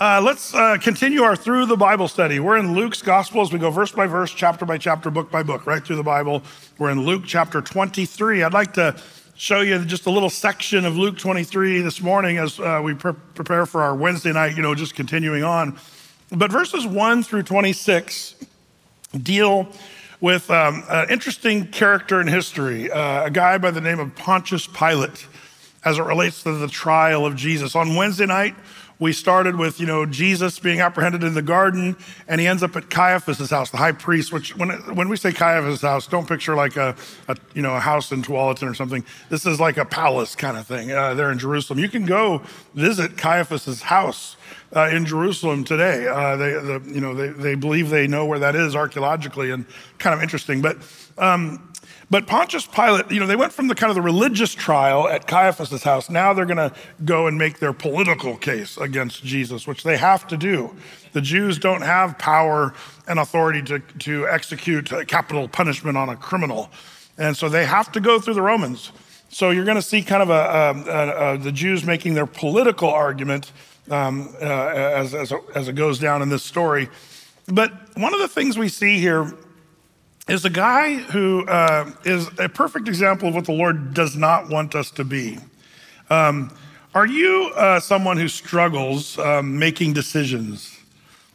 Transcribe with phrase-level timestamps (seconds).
[0.00, 2.38] Uh, let's uh, continue our through the Bible study.
[2.38, 5.42] We're in Luke's Gospel as we go verse by verse, chapter by chapter, book by
[5.42, 6.44] book, right through the Bible.
[6.78, 8.44] We're in Luke chapter 23.
[8.44, 8.96] I'd like to
[9.34, 13.14] show you just a little section of Luke 23 this morning as uh, we pre-
[13.34, 15.76] prepare for our Wednesday night, you know, just continuing on.
[16.30, 18.36] But verses 1 through 26
[19.20, 19.66] deal
[20.20, 24.68] with um, an interesting character in history, uh, a guy by the name of Pontius
[24.68, 25.26] Pilate,
[25.84, 27.74] as it relates to the trial of Jesus.
[27.74, 28.54] On Wednesday night,
[28.98, 32.74] we started with, you know, Jesus being apprehended in the garden, and he ends up
[32.74, 34.32] at Caiaphas' house, the high priest.
[34.32, 36.96] Which, when when we say Caiaphas' house, don't picture like a,
[37.28, 39.04] a you know a house in Tualatin or something.
[39.28, 41.78] This is like a palace kind of thing uh, there in Jerusalem.
[41.78, 42.42] You can go
[42.74, 44.36] visit Caiaphas' house
[44.74, 46.08] uh, in Jerusalem today.
[46.08, 49.64] Uh, they, the, you know, they, they believe they know where that is archaeologically, and
[49.98, 50.60] kind of interesting.
[50.60, 50.78] But
[51.16, 51.72] um,
[52.10, 55.26] but Pontius Pilate, you know, they went from the kind of the religious trial at
[55.26, 56.08] Caiaphas' house.
[56.08, 56.72] Now they're going to
[57.04, 60.74] go and make their political case against Jesus, which they have to do.
[61.12, 62.72] The Jews don't have power
[63.06, 66.70] and authority to, to execute capital punishment on a criminal.
[67.18, 68.90] And so they have to go through the Romans.
[69.28, 72.88] So you're going to see kind of a, a, a, the Jews making their political
[72.88, 73.52] argument
[73.90, 76.88] um, uh, as, as, as it goes down in this story.
[77.46, 79.34] But one of the things we see here
[80.28, 84.48] is a guy who uh, is a perfect example of what the Lord does not
[84.48, 85.38] want us to be.
[86.10, 86.54] Um,
[86.94, 90.78] are you uh, someone who struggles um, making decisions?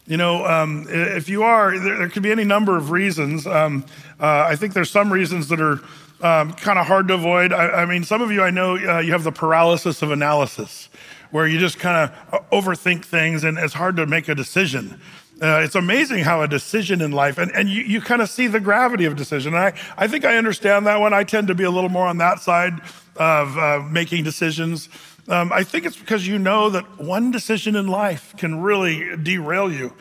[0.06, 3.48] You know, um, if you are, there, there, could be any number of reasons.
[3.48, 3.86] Um,
[4.20, 5.80] uh, I think there's some reasons that are
[6.22, 7.54] um, kind of hard to avoid.
[7.54, 10.90] I, I, mean, some of you I know uh, you have the paralysis of analysis,
[11.32, 15.00] where you just kind of uh, overthink things and it's hard to make a decision.
[15.44, 18.48] Uh, it's amazing how a decision in life, and, and you, you kind of see
[18.48, 19.54] the gravity of decision.
[19.54, 21.14] And I, I think I understand that one.
[21.14, 22.80] I tend to be a little more on that side
[23.18, 24.88] of uh, making decisions.
[25.28, 29.70] Um, I think it's because you know that one decision in life can really derail
[29.70, 29.94] you.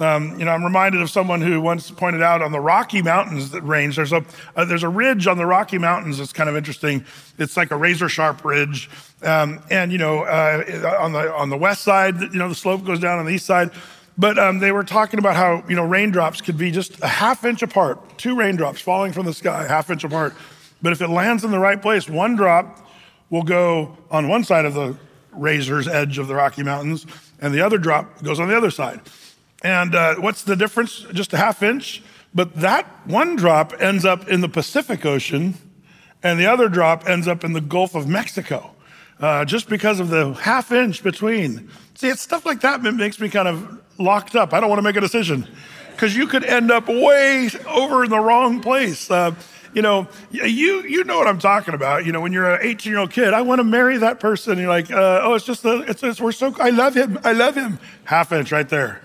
[0.00, 3.52] Um, you know, I'm reminded of someone who once pointed out on the Rocky Mountains
[3.52, 3.96] range.
[3.96, 7.04] There's a uh, there's a ridge on the Rocky Mountains that's kind of interesting.
[7.36, 8.88] It's like a razor sharp ridge,
[9.22, 12.84] um, and you know, uh, on the on the west side, you know, the slope
[12.84, 13.70] goes down on the east side.
[14.18, 17.44] But um, they were talking about how, you know, raindrops could be just a half
[17.44, 20.34] inch apart, two raindrops falling from the sky, half inch apart.
[20.80, 22.86] But if it lands in the right place, one drop
[23.28, 24.96] will go on one side of the
[25.32, 27.06] razor's edge of the Rocky Mountains,
[27.40, 29.00] and the other drop goes on the other side.
[29.62, 31.04] And uh, what's the difference?
[31.12, 32.02] Just a half inch.
[32.34, 35.54] But that one drop ends up in the Pacific Ocean,
[36.22, 38.70] and the other drop ends up in the Gulf of Mexico,
[39.20, 41.70] uh, just because of the half inch between.
[41.96, 44.52] See, it's stuff like that that makes me kind of locked up.
[44.52, 45.48] I don't want to make a decision
[45.92, 49.10] because you could end up way over in the wrong place.
[49.10, 49.34] Uh,
[49.72, 52.04] you know, you you know what I'm talking about.
[52.04, 54.58] You know, when you're an 18 year old kid, I want to marry that person.
[54.58, 57.32] You're like, uh, oh, it's just the, it's, it's we're so I love him, I
[57.32, 57.78] love him.
[58.04, 59.00] Half inch right there.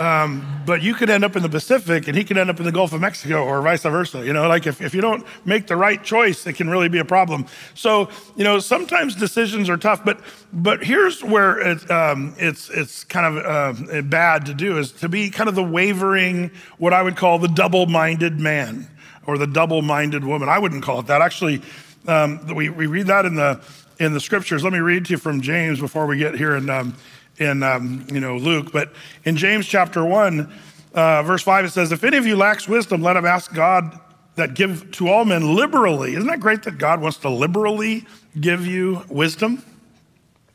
[0.00, 2.64] Um, but you could end up in the Pacific and he could end up in
[2.64, 4.24] the Gulf of Mexico or vice versa.
[4.24, 6.98] You know, like if, if you don't make the right choice, it can really be
[6.98, 7.44] a problem.
[7.74, 10.18] So, you know, sometimes decisions are tough, but
[10.54, 15.08] but here's where it, um, it's it's kind of uh, bad to do is to
[15.10, 18.88] be kind of the wavering, what I would call the double-minded man
[19.26, 20.48] or the double-minded woman.
[20.48, 21.20] I wouldn't call it that.
[21.20, 21.60] Actually,
[22.08, 23.60] um, we, we read that in the
[23.98, 24.64] in the scriptures.
[24.64, 26.94] Let me read to you from James before we get here in um,
[27.40, 28.92] in um, you know Luke, but
[29.24, 30.52] in James chapter one,
[30.94, 33.98] uh, verse five, it says, "If any of you lacks wisdom, let him ask God
[34.36, 38.06] that give to all men liberally." Isn't that great that God wants to liberally
[38.38, 39.62] give you wisdom?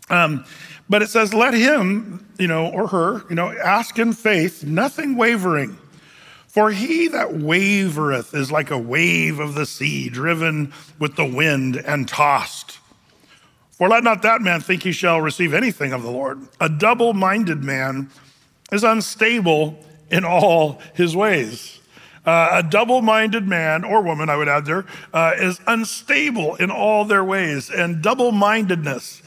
[0.10, 0.46] Um,
[0.88, 5.16] but it says, "Let him, you know, or her, you know, ask in faith, nothing
[5.16, 5.78] wavering."
[6.48, 11.76] For he that wavereth is like a wave of the sea, driven with the wind
[11.76, 12.80] and tossed.
[13.78, 16.48] For let not that man think he shall receive anything of the Lord.
[16.62, 18.10] A double minded man
[18.72, 21.80] is unstable in all his ways.
[22.26, 26.72] Uh, a double minded man or woman, I would add there, uh, is unstable in
[26.72, 27.70] all their ways.
[27.70, 29.22] And double mindedness,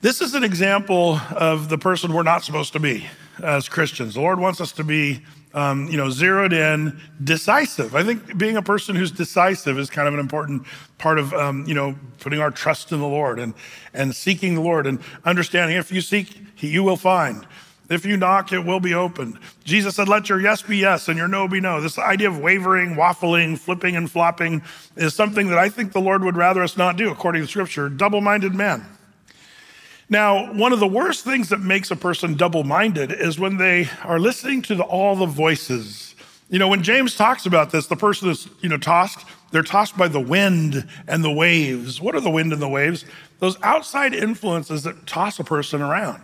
[0.00, 3.06] this is an example of the person we're not supposed to be
[3.42, 4.14] as Christians.
[4.14, 5.22] The Lord wants us to be
[5.56, 7.94] um, you know, zeroed in, decisive.
[7.94, 10.66] I think being a person who's decisive is kind of an important
[10.98, 13.54] part of, um, you know, putting our trust in the Lord and,
[13.94, 17.46] and seeking the Lord and understanding if you seek, you will find.
[17.88, 19.38] If you knock, it will be opened.
[19.64, 21.80] Jesus said, let your yes be yes and your no be no.
[21.80, 24.62] This idea of wavering, waffling, flipping, and flopping
[24.96, 27.88] is something that I think the Lord would rather us not do, according to scripture.
[27.88, 28.84] Double minded men.
[30.08, 33.88] Now, one of the worst things that makes a person double minded is when they
[34.04, 36.14] are listening to the, all the voices.
[36.48, 39.96] You know, when James talks about this, the person is, you know, tossed, they're tossed
[39.96, 42.00] by the wind and the waves.
[42.00, 43.04] What are the wind and the waves?
[43.40, 46.22] Those outside influences that toss a person around.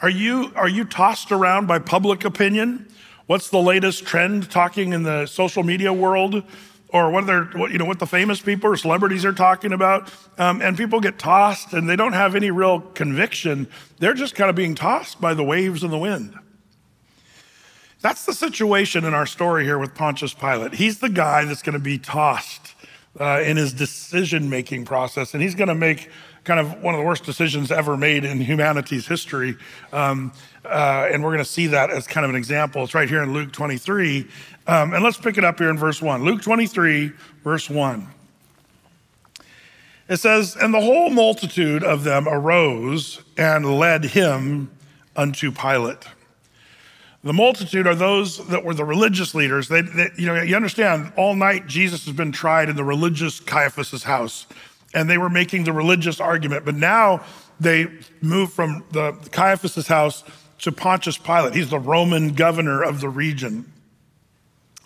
[0.00, 2.88] Are you, are you tossed around by public opinion?
[3.26, 6.44] What's the latest trend talking in the social media world?
[6.90, 10.10] Or what, they're, what, you know, what the famous people or celebrities are talking about.
[10.38, 13.68] Um, and people get tossed and they don't have any real conviction.
[13.98, 16.38] They're just kind of being tossed by the waves and the wind.
[18.00, 20.74] That's the situation in our story here with Pontius Pilate.
[20.74, 22.74] He's the guy that's going to be tossed
[23.18, 26.08] uh, in his decision making process, and he's going to make
[26.44, 29.56] kind of one of the worst decisions ever made in humanity's history.
[29.92, 30.32] Um,
[30.64, 32.84] uh, and we're going to see that as kind of an example.
[32.84, 34.26] It's right here in Luke 23.
[34.68, 36.22] Um, and let's pick it up here in verse 1.
[36.24, 37.10] Luke 23,
[37.42, 38.06] verse 1.
[40.10, 44.70] It says, And the whole multitude of them arose and led him
[45.16, 46.04] unto Pilate.
[47.24, 49.68] The multitude are those that were the religious leaders.
[49.68, 53.40] They, they, you know, you understand, all night Jesus has been tried in the religious
[53.40, 54.46] Caiaphas's house
[54.94, 56.64] and they were making the religious argument.
[56.64, 57.24] But now
[57.58, 57.86] they
[58.20, 60.24] move from the Caiaphas's house
[60.60, 61.54] to Pontius Pilate.
[61.54, 63.72] He's the Roman governor of the region.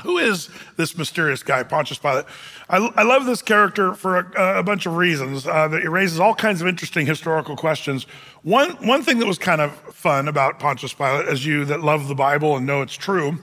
[0.03, 2.25] Who is this mysterious guy, Pontius Pilate?
[2.69, 5.47] I, I love this character for a, a bunch of reasons.
[5.47, 8.05] Uh, that it raises all kinds of interesting historical questions.
[8.43, 12.09] One, one thing that was kind of fun about Pontius Pilate, as you that love
[12.09, 13.39] the Bible and know it's true,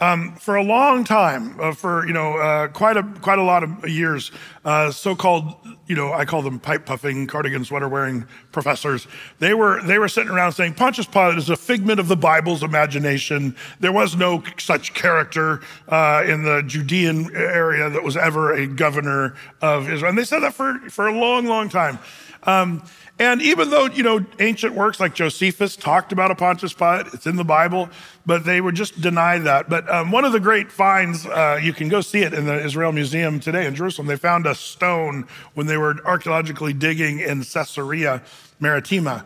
[0.00, 3.62] um, for a long time, uh, for you know uh, quite a quite a lot
[3.62, 4.30] of years,
[4.64, 5.54] uh, so-called
[5.86, 9.06] you know I call them pipe puffing, cardigan sweater wearing professors.
[9.38, 12.62] They were they were sitting around saying Pontius Pilate is a figment of the Bible's
[12.62, 13.56] imagination.
[13.80, 19.34] There was no such character uh, in the Judean area that was ever a governor
[19.60, 21.98] of Israel, and they said that for for a long, long time.
[22.44, 22.82] Um,
[23.18, 27.26] and even though, you know, ancient works like Josephus talked about a Pontius Pilate, it's
[27.26, 27.88] in the Bible,
[28.24, 29.68] but they would just deny that.
[29.68, 32.64] But um, one of the great finds, uh, you can go see it in the
[32.64, 34.06] Israel Museum today in Jerusalem.
[34.06, 38.22] They found a stone when they were archaeologically digging in Caesarea
[38.60, 39.24] Maritima,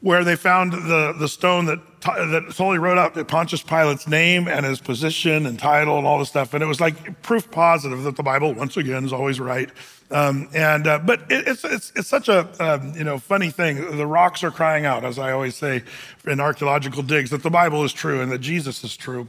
[0.00, 4.66] where they found the, the stone that, that totally wrote up Pontius Pilate's name and
[4.66, 6.52] his position and title and all this stuff.
[6.52, 9.70] And it was like proof positive that the Bible, once again, is always right.
[10.10, 13.96] Um, and uh, but it, it's, it's it's such a um, you know funny thing.
[13.96, 15.82] The rocks are crying out, as I always say
[16.26, 19.28] in archaeological digs, that the Bible is true and that Jesus is true.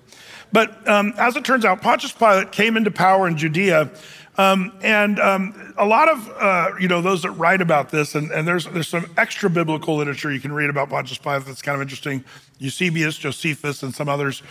[0.52, 3.90] But um, as it turns out, Pontius Pilate came into power in Judea.
[4.38, 8.30] Um, and um, a lot of uh, you know those that write about this, and,
[8.32, 11.76] and, there's there's some extra biblical literature you can read about Pontius Pilate that's kind
[11.78, 12.24] of interesting.
[12.60, 14.44] Eusebius, Josephus, and some others.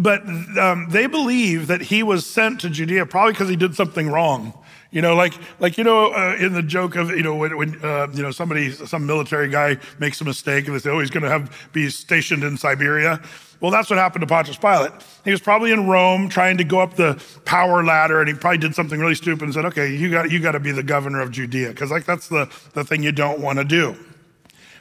[0.00, 0.22] But
[0.56, 4.52] um, they believe that he was sent to Judea probably because he did something wrong.
[4.90, 7.84] You know, like like you know, uh, in the joke of you know when, when
[7.84, 11.10] uh, you know somebody some military guy makes a mistake and they say, oh, he's
[11.10, 13.20] going to have be stationed in Siberia.
[13.60, 14.92] Well, that's what happened to Pontius Pilate.
[15.24, 18.58] He was probably in Rome trying to go up the power ladder, and he probably
[18.58, 21.20] did something really stupid and said, okay, you got you got to be the governor
[21.20, 23.94] of Judea because like that's the the thing you don't want to do.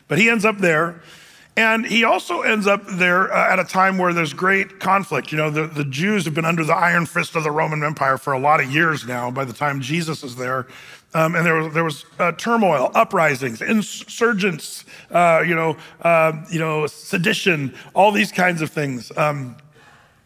[0.08, 1.02] But he ends up there.
[1.58, 5.32] And he also ends up there uh, at a time where there's great conflict.
[5.32, 8.20] You know, the, the Jews have been under the iron fist of the Roman Empire
[8.20, 10.68] for a lot of years now by the time Jesus is there.
[11.16, 16.60] Um, and there was, there was uh, turmoil, uprisings, insurgents, uh, you, know, uh, you
[16.60, 19.12] know, sedition, all these kinds of things.
[19.18, 19.58] Um,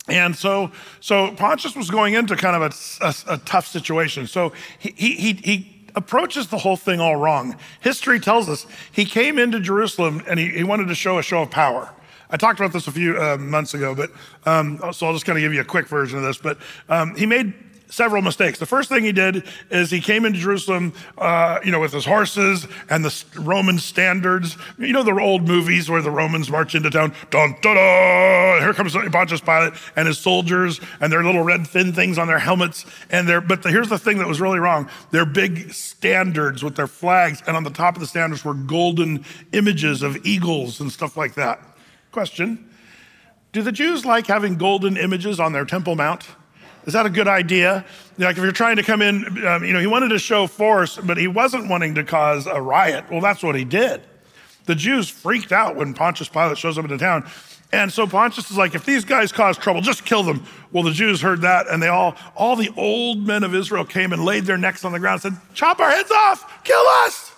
[0.10, 0.69] and so,
[1.00, 4.27] so Pontius was going into kind of a, a, a tough situation.
[4.27, 7.56] So he, he, he approaches the whole thing all wrong.
[7.82, 11.42] History tells us he came into Jerusalem and he, he wanted to show a show
[11.42, 11.94] of power.
[12.30, 14.10] I talked about this a few uh, months ago, but
[14.46, 16.38] um, so I'll just kind of give you a quick version of this.
[16.38, 17.54] But um, he made
[17.91, 18.57] several mistakes.
[18.57, 22.05] The first thing he did is he came into Jerusalem, uh, you know, with his
[22.05, 24.57] horses and the Roman standards.
[24.79, 28.74] You know, the old movies where the Romans march into town, dun, dun, dun, here
[28.74, 32.86] comes Pontius Pilate and his soldiers and their little red thin things on their helmets.
[33.10, 34.89] And their, but the, here's the thing that was really wrong.
[35.12, 39.25] Their big standards with their flags, and on the top of the standards were golden
[39.51, 41.62] images of eagles and stuff like that.
[42.12, 42.69] Question.
[43.51, 46.25] Do the Jews like having golden images on their Temple Mount?
[46.86, 47.86] Is that a good idea?
[48.18, 50.98] Like if you're trying to come in, um, you know, he wanted to show force,
[50.98, 53.06] but he wasn't wanting to cause a riot.
[53.10, 54.02] Well, that's what he did.
[54.66, 57.30] The Jews freaked out when Pontius Pilate shows up in the town.
[57.74, 60.46] And so Pontius is like, if these guys cause trouble, just kill them.
[60.72, 64.12] Well, the Jews heard that, and they all, all the old men of Israel came
[64.12, 67.32] and laid their necks on the ground and said, chop our heads off, kill us.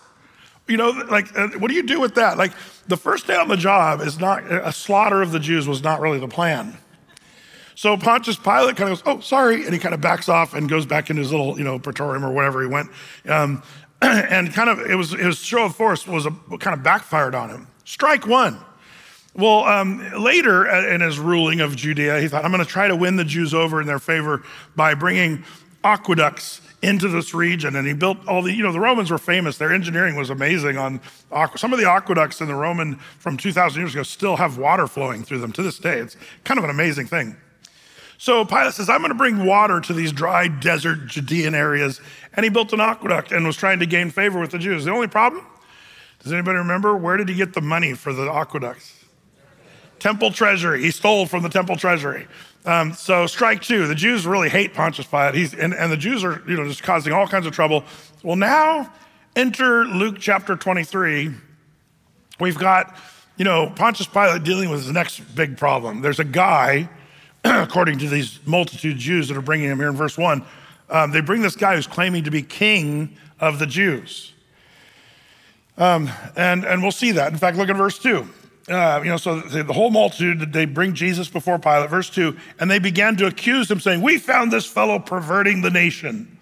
[0.68, 2.38] You know, like, uh, what do you do with that?
[2.38, 2.54] Like,
[2.88, 6.02] the first day on the job is not, a slaughter of the Jews was not
[6.02, 6.78] really the plan.
[7.75, 9.65] So Pontius Pilate kind of goes, oh, sorry.
[9.65, 12.25] And he kind of backs off and goes back in his little, you know, praetorium
[12.25, 12.89] or whatever he went.
[13.27, 13.63] Um,
[14.01, 17.50] and kind of, it was, his show of force was a, kind of backfired on
[17.50, 17.68] him.
[17.86, 18.60] Strike one.
[19.36, 22.96] Well, um, later in his ruling of Judea, he thought, I'm going to try to
[22.96, 24.44] win the Jews over in their favor
[24.75, 25.44] by bringing
[25.84, 29.58] aqueducts into this region and he built all the, you know, the Romans were famous.
[29.58, 31.00] Their engineering was amazing on
[31.56, 35.24] some of the aqueducts in the Roman from 2,000 years ago still have water flowing
[35.24, 36.00] through them to this day.
[36.00, 37.38] It's kind of an amazing thing.
[38.24, 42.00] So Pilate says, I'm going to bring water to these dry desert Judean areas.
[42.34, 44.86] And he built an aqueduct and was trying to gain favor with the Jews.
[44.86, 45.46] The only problem,
[46.20, 49.03] does anybody remember, where did he get the money for the aqueducts?
[50.00, 50.84] Temple treasury.
[50.84, 52.25] He stole from the temple treasury.
[52.63, 53.88] Um, so strike two.
[53.88, 55.36] The Jews really hate Pontius Pilate.
[55.36, 57.84] He's, and, and the Jews are, you know, just causing all kinds of trouble.
[58.24, 58.89] Well, now
[59.36, 61.30] enter Luke chapter 23.
[62.39, 62.96] We've got,
[63.36, 66.01] you know, Pontius Pilate dealing with his next big problem.
[66.01, 66.88] There's a guy,
[67.64, 70.46] according to these multitude of Jews that are bringing him here in verse one,
[70.90, 74.34] um, they bring this guy who's claiming to be king of the Jews.
[75.78, 77.32] Um, and, and we'll see that.
[77.32, 78.28] In fact, look at verse two
[78.70, 82.72] uh, you know, so the whole multitude, they bring Jesus before Pilate, verse 2, and
[82.72, 86.38] they began to accuse him, saying, We found this fellow perverting the nation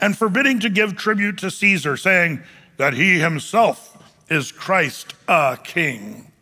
[0.00, 2.42] and forbidding to give tribute to Caesar, saying
[2.78, 3.96] that he himself
[4.28, 6.32] is Christ a king.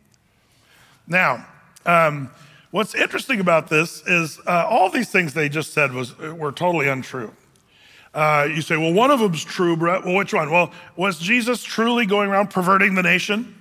[1.07, 1.47] Now,
[1.85, 2.31] um,
[2.71, 6.89] what's interesting about this is uh, all these things they just said was, were totally
[6.89, 7.33] untrue.
[8.13, 10.05] Uh, you say, well, one of them's true, Brett.
[10.05, 10.51] Well, which one?
[10.51, 13.55] Well, was Jesus truly going around perverting the nation?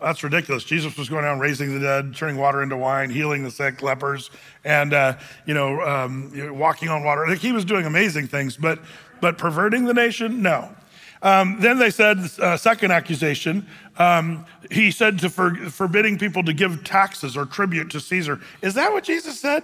[0.00, 0.64] That's ridiculous.
[0.64, 4.30] Jesus was going around raising the dead, turning water into wine, healing the sick, lepers,
[4.64, 7.26] and uh, you know, um, walking on water.
[7.26, 8.80] Like he was doing amazing things, but
[9.20, 10.74] but perverting the nation, no.
[11.22, 16.52] Um, then they said, uh, second accusation, um, he said to for, forbidding people to
[16.52, 18.40] give taxes or tribute to Caesar.
[18.60, 19.62] Is that what Jesus said?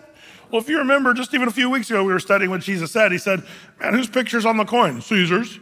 [0.51, 2.93] Well, if you remember, just even a few weeks ago, we were studying what Jesus
[2.93, 3.13] said.
[3.13, 3.43] He said,
[3.81, 5.01] Man, whose picture's on the coin?
[5.01, 5.59] Caesar's.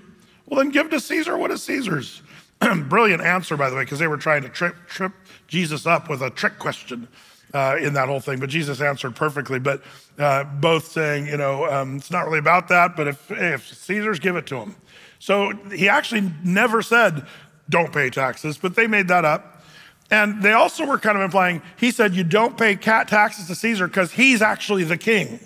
[0.46, 2.22] Well, then give to Caesar what is Caesar's.
[2.88, 5.12] Brilliant answer, by the way, because they were trying to trip, trip
[5.48, 7.08] Jesus up with a trick question
[7.52, 8.38] uh, in that whole thing.
[8.38, 9.58] But Jesus answered perfectly.
[9.58, 9.82] But
[10.18, 14.18] uh, both saying, you know, um, it's not really about that, but if, if Caesar's,
[14.18, 14.76] give it to him.
[15.18, 17.26] So he actually never said,
[17.68, 19.62] don't pay taxes, but they made that up.
[20.10, 23.54] And they also were kind of implying, he said, you don't pay cat taxes to
[23.54, 25.40] Caesar because he's actually the king.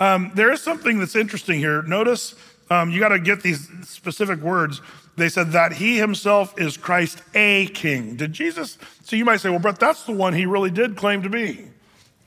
[0.00, 1.82] Um, there is something that's interesting here.
[1.82, 2.34] Notice
[2.68, 4.80] um, you got to get these specific words.
[5.16, 8.16] They said that he himself is Christ a king.
[8.16, 8.76] Did Jesus?
[9.04, 11.68] So you might say, well, Brett, that's the one he really did claim to be.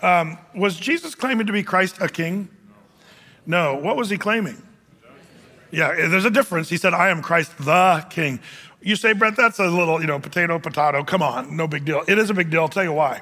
[0.01, 2.47] Um, was Jesus claiming to be Christ a king?
[3.45, 3.75] No.
[3.75, 4.61] What was he claiming?
[5.71, 6.69] Yeah, there's a difference.
[6.69, 8.39] He said, I am Christ the king.
[8.81, 11.03] You say, Brett, that's a little, you know, potato, potato.
[11.03, 12.03] Come on, no big deal.
[12.07, 12.61] It is a big deal.
[12.61, 13.21] I'll tell you why.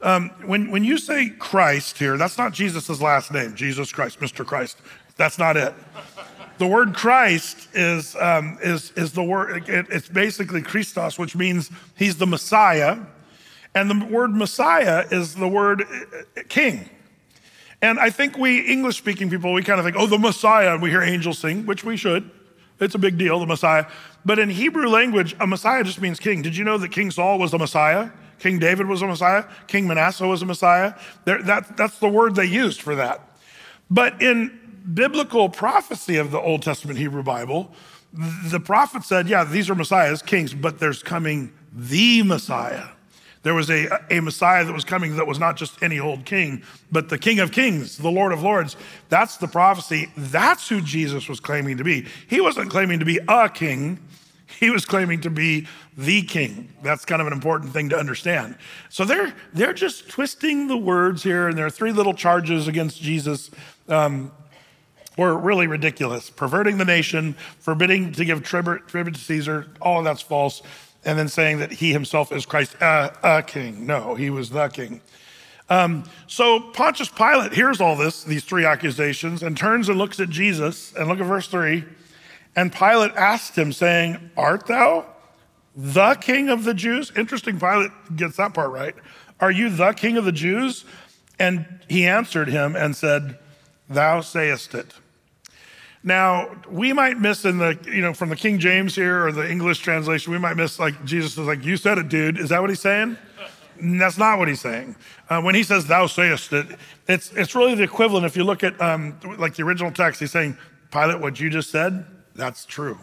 [0.00, 4.46] Um, when, when you say Christ here, that's not Jesus' last name, Jesus Christ, Mr.
[4.46, 4.78] Christ.
[5.16, 5.74] That's not it.
[6.58, 11.70] The word Christ is, um, is, is the word, it, it's basically Christos, which means
[11.96, 12.98] he's the Messiah.
[13.74, 16.88] And the word Messiah is the word uh, king.
[17.80, 20.82] And I think we English speaking people, we kind of think, oh, the Messiah, and
[20.82, 22.30] we hear angels sing, which we should.
[22.80, 23.86] It's a big deal, the Messiah.
[24.24, 26.42] But in Hebrew language, a Messiah just means king.
[26.42, 28.10] Did you know that King Saul was a Messiah?
[28.38, 29.44] King David was a Messiah.
[29.66, 30.94] King Manasseh was a Messiah.
[31.24, 33.20] That, that's the word they used for that.
[33.90, 37.72] But in biblical prophecy of the Old Testament Hebrew Bible,
[38.12, 42.88] the prophet said, yeah, these are messiahs, kings, but there's coming the Messiah.
[43.42, 46.62] There was a, a Messiah that was coming that was not just any old king,
[46.90, 48.76] but the King of Kings, the Lord of Lords.
[49.08, 50.10] That's the prophecy.
[50.16, 52.06] That's who Jesus was claiming to be.
[52.28, 54.00] He wasn't claiming to be a king,
[54.58, 55.66] he was claiming to be
[55.96, 56.72] the king.
[56.82, 58.56] That's kind of an important thing to understand.
[58.88, 63.00] So they're, they're just twisting the words here, and there are three little charges against
[63.00, 63.50] Jesus.
[63.88, 64.32] Um,
[65.18, 66.30] were really ridiculous.
[66.30, 70.62] Perverting the nation, forbidding to give tribute, tribute to Caesar, all of that's false.
[71.08, 73.86] And then saying that he himself is Christ, uh, a king.
[73.86, 75.00] No, he was the king.
[75.70, 80.28] Um, so Pontius Pilate hears all this, these three accusations, and turns and looks at
[80.28, 80.92] Jesus.
[80.92, 81.86] And look at verse three.
[82.54, 85.06] And Pilate asked him, saying, Art thou
[85.74, 87.10] the king of the Jews?
[87.16, 88.94] Interesting, Pilate gets that part right.
[89.40, 90.84] Are you the king of the Jews?
[91.38, 93.38] And he answered him and said,
[93.88, 94.92] Thou sayest it.
[96.08, 99.48] Now, we might miss in the, you know, from the King James here or the
[99.48, 102.38] English translation, we might miss like Jesus is like, You said it, dude.
[102.38, 103.18] Is that what he's saying?
[103.82, 104.96] that's not what he's saying.
[105.28, 106.66] Uh, when he says, Thou sayest it,
[107.08, 108.24] it's, it's really the equivalent.
[108.24, 110.56] If you look at um, like the original text, he's saying,
[110.90, 112.98] Pilate, what you just said, that's true,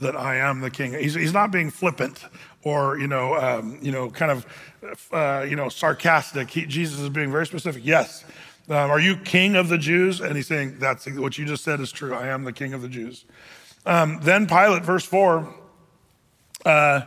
[0.00, 0.92] that I am the king.
[0.92, 2.24] He's, he's not being flippant
[2.62, 4.46] or, you know, um, you know kind of,
[5.10, 6.50] uh, you know, sarcastic.
[6.50, 7.84] He, Jesus is being very specific.
[7.84, 8.24] Yes,
[8.68, 10.20] um, are you king of the Jews?
[10.20, 12.14] And he's saying, That's what you just said is true.
[12.14, 13.24] I am the king of the Jews.
[13.86, 15.54] Um, then Pilate, verse 4,
[16.64, 17.02] uh,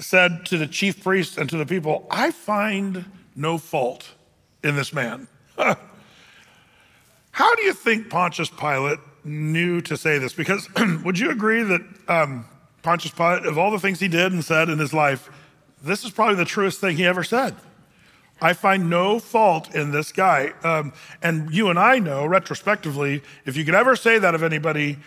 [0.00, 3.04] said to the chief priests and to the people, I find
[3.36, 4.14] no fault
[4.64, 5.28] in this man.
[5.56, 10.68] How do you think Pontius Pilate knew to say this because
[11.04, 12.44] would you agree that um,
[12.82, 15.30] Pontius Pilate, of all the things he did and said in his life,
[15.82, 17.54] this is probably the truest thing he ever said?
[18.40, 20.52] I find no fault in this guy.
[20.62, 20.92] Um,
[21.22, 24.98] and you and I know retrospectively, if you could ever say that of anybody,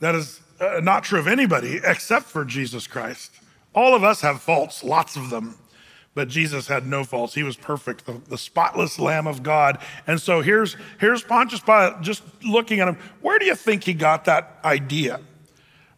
[0.00, 3.32] that is uh, not true of anybody except for Jesus Christ.
[3.74, 5.56] All of us have faults, lots of them.
[6.12, 7.34] But Jesus had no faults.
[7.34, 9.78] He was perfect, the, the, spotless Lamb of God.
[10.08, 12.98] And so here's, here's Pontius Pilate just looking at him.
[13.20, 15.20] Where do you think he got that idea?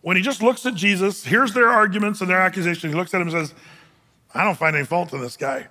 [0.03, 2.93] When he just looks at Jesus, here's their arguments and their accusations.
[2.93, 3.55] He looks at him and says,
[4.35, 5.69] I don't find any fault in this guy.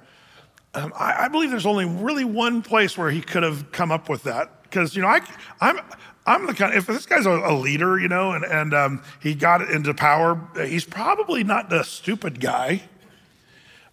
[0.73, 4.07] Um, I, I, believe there's only really one place where he could have come up
[4.07, 4.63] with that.
[4.63, 5.19] Because, you know, I,
[5.59, 5.79] I'm,
[6.25, 9.35] I'm the kind, if this guy's a, a leader, you know, and, and um, he
[9.35, 12.83] got into power, he's probably not the stupid guy.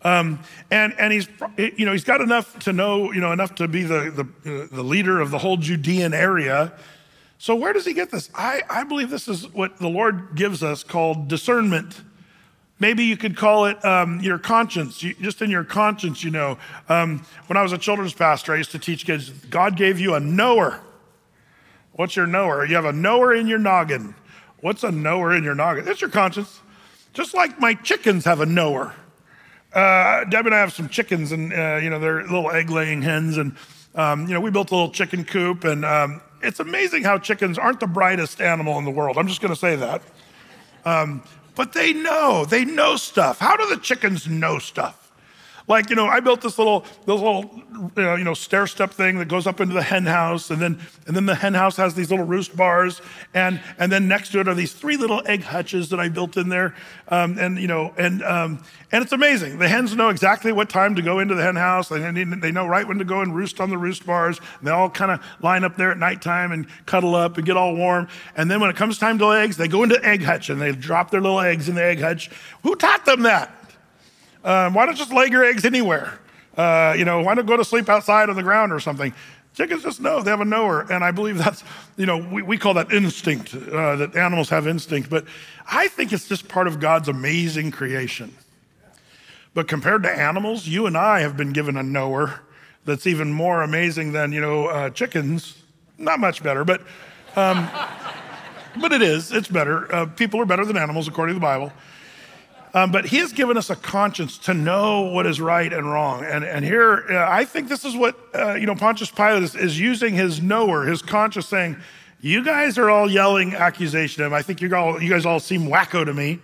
[0.02, 0.38] Um,
[0.70, 3.82] and and he's you know he's got enough to know you know enough to be
[3.82, 6.72] the the, the leader of the whole Judean area.
[7.38, 8.30] So where does he get this?
[8.34, 12.02] I, I believe this is what the Lord gives us called discernment.
[12.80, 16.58] Maybe you could call it um, your conscience, you, just in your conscience, you know.
[16.88, 20.14] Um, when I was a children's pastor, I used to teach kids God gave you
[20.14, 20.80] a knower.
[21.92, 22.64] What's your knower?
[22.64, 24.14] You have a knower in your noggin.
[24.60, 25.88] What's a knower in your noggin?
[25.88, 26.60] It's your conscience.
[27.12, 28.94] Just like my chickens have a knower.
[29.72, 33.36] Uh, Deb and I have some chickens, and uh, you know they're little egg-laying hens,
[33.36, 33.54] and
[33.94, 37.58] um, you know we built a little chicken coop, and um, it's amazing how chickens
[37.58, 39.18] aren't the brightest animal in the world.
[39.18, 40.02] I'm just going to say that,
[40.84, 41.22] um,
[41.58, 43.40] but they know they know stuff.
[43.40, 45.07] How do the chickens know stuff?
[45.68, 47.62] Like, you know, I built this little, this little,
[47.96, 51.14] you know, stair step thing that goes up into the hen house, and then, and
[51.14, 53.02] then the hen house has these little roost bars,
[53.34, 56.38] and and then next to it are these three little egg hutches that I built
[56.38, 56.74] in there,
[57.08, 59.58] um, and you know, and um, and it's amazing.
[59.58, 62.66] The hens know exactly what time to go into the hen house, and they know
[62.66, 64.40] right when to go and roost on the roost bars.
[64.58, 67.58] And they all kind of line up there at nighttime and cuddle up and get
[67.58, 68.08] all warm.
[68.36, 70.72] And then when it comes time to eggs, they go into egg hutch and they
[70.72, 72.30] drop their little eggs in the egg hutch.
[72.62, 73.57] Who taught them that?
[74.44, 76.18] Um, why don't just lay your eggs anywhere?
[76.56, 79.14] Uh, you know, why not go to sleep outside on the ground or something?
[79.54, 80.86] Chickens just know, they have a knower.
[80.90, 81.64] And I believe that's,
[81.96, 85.10] you know, we, we call that instinct, uh, that animals have instinct.
[85.10, 85.24] But
[85.70, 88.34] I think it's just part of God's amazing creation.
[89.54, 92.40] But compared to animals, you and I have been given a knower
[92.84, 95.62] that's even more amazing than, you know, uh, chickens.
[95.98, 96.82] Not much better, but,
[97.34, 97.68] um,
[98.80, 99.32] but it is.
[99.32, 99.92] It's better.
[99.92, 101.72] Uh, people are better than animals, according to the Bible.
[102.74, 106.24] Um, but he has given us a conscience to know what is right and wrong.
[106.24, 109.54] And, and here, uh, I think this is what, uh, you know, Pontius Pilate is,
[109.54, 111.76] is, using his knower, his conscience, saying,
[112.20, 114.34] You guys are all yelling accusation of him.
[114.34, 116.40] I think you, all, you guys all seem wacko to me.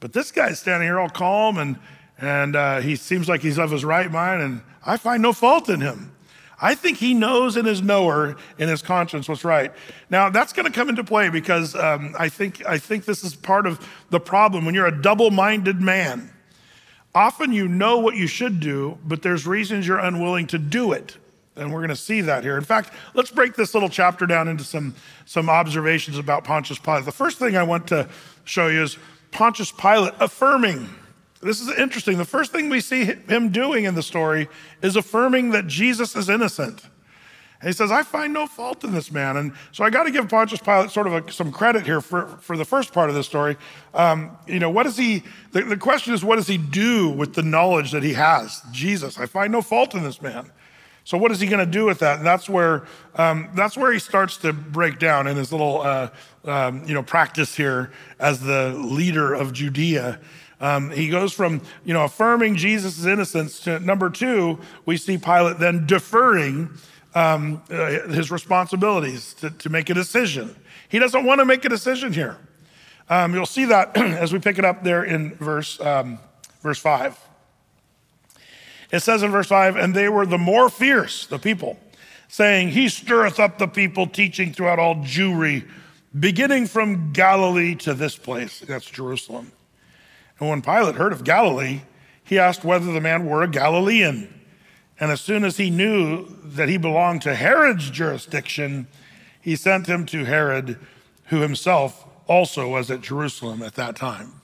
[0.00, 1.78] But this guy's standing here all calm and,
[2.18, 5.68] and uh, he seems like he's of his right mind, and I find no fault
[5.68, 6.13] in him.
[6.64, 9.70] I think he knows in his knower, in his conscience, what's right.
[10.08, 13.36] Now, that's going to come into play because um, I, think, I think this is
[13.36, 14.64] part of the problem.
[14.64, 16.30] When you're a double minded man,
[17.14, 21.18] often you know what you should do, but there's reasons you're unwilling to do it.
[21.54, 22.56] And we're going to see that here.
[22.56, 24.94] In fact, let's break this little chapter down into some,
[25.26, 27.04] some observations about Pontius Pilate.
[27.04, 28.08] The first thing I want to
[28.44, 28.96] show you is
[29.32, 30.88] Pontius Pilate affirming
[31.44, 32.18] this is interesting.
[32.18, 34.48] The first thing we see him doing in the story
[34.82, 36.84] is affirming that Jesus is innocent.
[37.60, 39.36] And he says, I find no fault in this man.
[39.36, 42.26] And so I got to give Pontius Pilate sort of a, some credit here for,
[42.42, 43.56] for the first part of this story.
[43.94, 47.34] Um, you know, what does he, the, the question is, what does he do with
[47.34, 48.60] the knowledge that he has?
[48.70, 50.50] Jesus, I find no fault in this man.
[51.04, 52.18] So what is he going to do with that?
[52.18, 56.08] And that's where um, that's where he starts to break down in his little uh,
[56.44, 60.18] um, you know practice here as the leader of Judea.
[60.60, 65.58] Um, he goes from, you know, affirming Jesus' innocence to number two, we see Pilate
[65.58, 66.70] then deferring
[67.14, 70.54] um, uh, his responsibilities to, to, make a decision.
[70.88, 72.38] He doesn't want to make a decision here.
[73.08, 76.18] Um, you'll see that as we pick it up there in verse, um,
[76.60, 77.18] verse 5.
[78.90, 81.78] It says in verse 5, and they were the more fierce, the people,
[82.28, 85.68] saying, He stirreth up the people, teaching throughout all Jewry,
[86.18, 88.60] beginning from Galilee to this place.
[88.60, 89.52] That's Jerusalem.
[90.38, 91.82] And when Pilate heard of Galilee,
[92.22, 94.42] he asked whether the man were a Galilean.
[94.98, 98.86] And as soon as he knew that he belonged to Herod's jurisdiction,
[99.40, 100.78] he sent him to Herod,
[101.26, 104.40] who himself also was at Jerusalem at that time.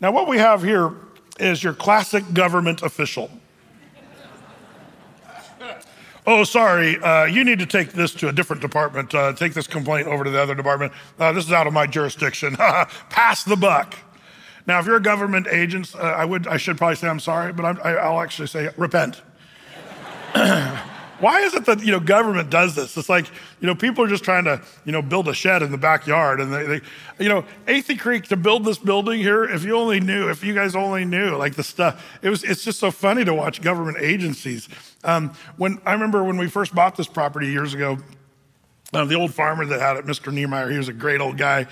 [0.00, 0.94] Now, what we have here
[1.38, 3.30] is your classic government official.
[6.26, 9.14] oh, sorry, uh, you need to take this to a different department.
[9.14, 10.92] Uh, take this complaint over to the other department.
[11.18, 12.56] Uh, this is out of my jurisdiction.
[13.10, 13.94] Pass the buck.
[14.70, 17.52] Now, if you're a government agent, uh, I would, I should probably say I'm sorry,
[17.52, 19.20] but I'm, I, will actually say repent.
[20.32, 22.96] Why is it that, you know, government does this?
[22.96, 23.26] It's like,
[23.60, 26.40] you know, people are just trying to, you know, build a shed in the backyard.
[26.40, 26.80] And they, they
[27.18, 30.54] you know, Athey Creek to build this building here, if you only knew, if you
[30.54, 33.98] guys only knew, like the stuff, it was, it's just so funny to watch government
[34.00, 34.68] agencies.
[35.02, 37.98] Um, when I remember when we first bought this property years ago,
[38.92, 40.32] uh, the old farmer that had it, Mr.
[40.32, 41.66] Niemeyer, he was a great old guy.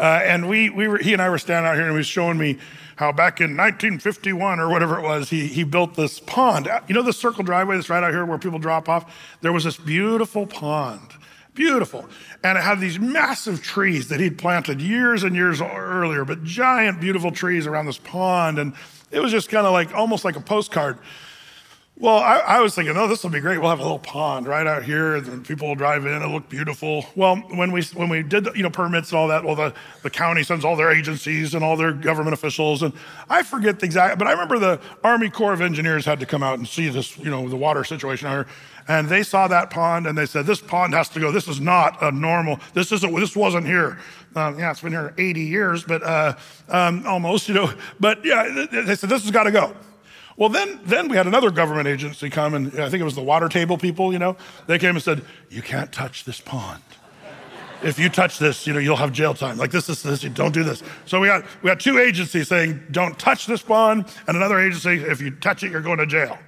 [0.00, 2.06] Uh, and we, we were, he and I were standing out here and he was
[2.06, 2.56] showing me
[2.96, 6.70] how back in 1951 or whatever it was, he, he built this pond.
[6.88, 9.14] You know the circle driveway that's right out here where people drop off?
[9.42, 11.12] There was this beautiful pond,
[11.52, 12.06] beautiful.
[12.42, 16.98] And it had these massive trees that he'd planted years and years earlier, but giant,
[16.98, 18.58] beautiful trees around this pond.
[18.58, 18.72] And
[19.10, 20.98] it was just kind of like almost like a postcard.
[22.00, 23.58] Well, I, I, was thinking, oh, this will be great.
[23.58, 26.14] We'll have a little pond right out here, and people will drive in.
[26.14, 27.04] It'll look beautiful.
[27.14, 30.08] Well, when we when we did you know permits and all that, well, the, the
[30.08, 32.94] county sends all their agencies and all their government officials, and
[33.28, 36.42] I forget the exact, but I remember the Army Corps of Engineers had to come
[36.42, 38.46] out and see this, you know, the water situation out here,
[38.88, 41.30] and they saw that pond and they said, this pond has to go.
[41.30, 42.60] This is not a normal.
[42.72, 43.14] This isn't.
[43.14, 43.98] This wasn't here.
[44.34, 46.34] Um, yeah, it's been here 80 years, but uh,
[46.70, 47.70] um, almost, you know.
[48.00, 49.76] But yeah, they said this has got to go.
[50.36, 53.22] Well, then, then we had another government agency come, and I think it was the
[53.22, 54.36] water table people, you know.
[54.66, 56.82] They came and said, You can't touch this pond.
[57.82, 59.56] If you touch this, you know, you'll have jail time.
[59.56, 60.82] Like this is this, don't do this.
[61.06, 65.02] So we got we got two agencies saying, Don't touch this pond, and another agency,
[65.02, 66.38] if you touch it, you're going to jail.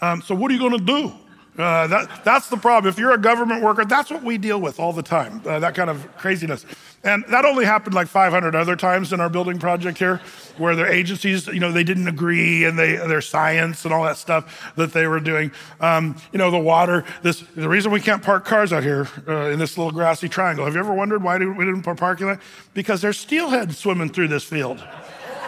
[0.00, 1.12] Um, so what are you going to do?
[1.56, 2.88] Uh, that, that's the problem.
[2.90, 5.76] If you're a government worker, that's what we deal with all the time, uh, that
[5.76, 6.66] kind of craziness.
[7.04, 10.20] And that only happened like 500 other times in our building project here,
[10.56, 14.16] where their agencies, you know, they didn't agree and they, their science and all that
[14.16, 15.52] stuff that they were doing.
[15.80, 19.50] Um, you know, the water, this, the reason we can't park cars out here uh,
[19.50, 20.64] in this little grassy triangle.
[20.64, 22.40] Have you ever wondered why we didn't put parking lot?
[22.72, 24.84] Because there's steelhead swimming through this field.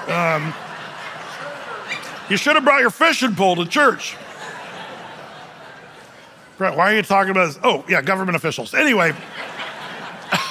[0.07, 0.55] Um,
[2.29, 4.17] you should have brought your fishing pole to church.
[6.59, 7.59] Brett, why are you talking about this?
[7.63, 8.73] Oh, yeah, government officials.
[8.73, 9.13] Anyway,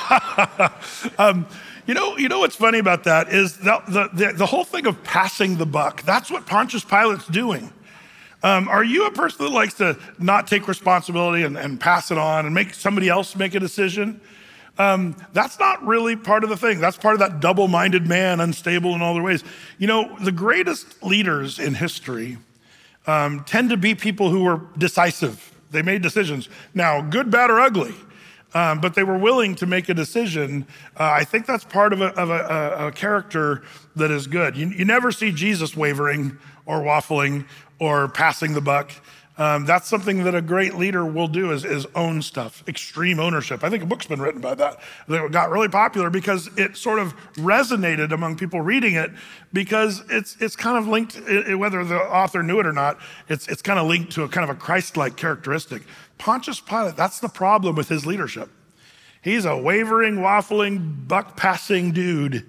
[1.18, 1.48] um,
[1.88, 5.04] you know, you know what's funny about that is the, the, the, whole thing of
[5.04, 6.04] passing the buck.
[6.04, 7.74] That's what Pontius Pilate's doing.
[8.44, 12.20] Um, are you a person that likes to not take responsibility and, and pass it
[12.20, 14.22] on and make somebody else make a decision?
[14.78, 16.80] Um, that's not really part of the thing.
[16.80, 19.44] That's part of that double minded man, unstable in all their ways.
[19.80, 22.38] You know, the greatest leaders in history
[23.08, 26.50] um, tend to be people who were decisive they made decisions.
[26.74, 27.94] Now, good, bad, or ugly,
[28.54, 30.66] um, but they were willing to make a decision.
[30.98, 33.64] Uh, I think that's part of, a, of a, a, character
[33.96, 34.56] that is good.
[34.56, 37.46] You, you never see Jesus wavering or waffling
[37.80, 38.92] or passing the buck.
[39.38, 43.66] Um, that's something that a great leader will do is, is, own stuff, extreme ownership.
[43.66, 47.00] I think a book's been written about that that got really popular because it sort
[47.00, 49.12] of resonated among people reading it
[49.52, 51.20] because it's, it's kind of linked,
[51.58, 54.50] whether the author knew it or not, it's, it's kind of linked to a kind
[54.50, 55.82] of a Christ-like characteristic.
[56.18, 58.50] Pontius Pilate, that's the problem with his leadership.
[59.22, 62.46] He's a wavering, waffling, buck passing dude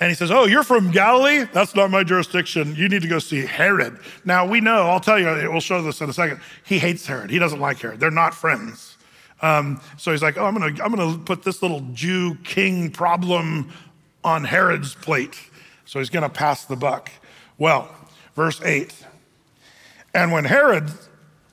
[0.00, 1.44] and he says, Oh, you're from Galilee?
[1.52, 2.74] That's not my jurisdiction.
[2.74, 3.98] You need to go see Herod.
[4.24, 6.40] Now, we know, I'll tell you, we'll show this in a second.
[6.64, 7.30] He hates Herod.
[7.30, 8.00] He doesn't like Herod.
[8.00, 8.96] They're not friends.
[9.42, 12.90] Um, so he's like, Oh, I'm going to I'm to put this little Jew king
[12.90, 13.72] problem
[14.24, 15.36] on Herod's plate.
[15.84, 17.10] So he's going to pass the buck.
[17.58, 17.94] Well,
[18.34, 18.94] verse 8.
[20.14, 20.90] And when Herod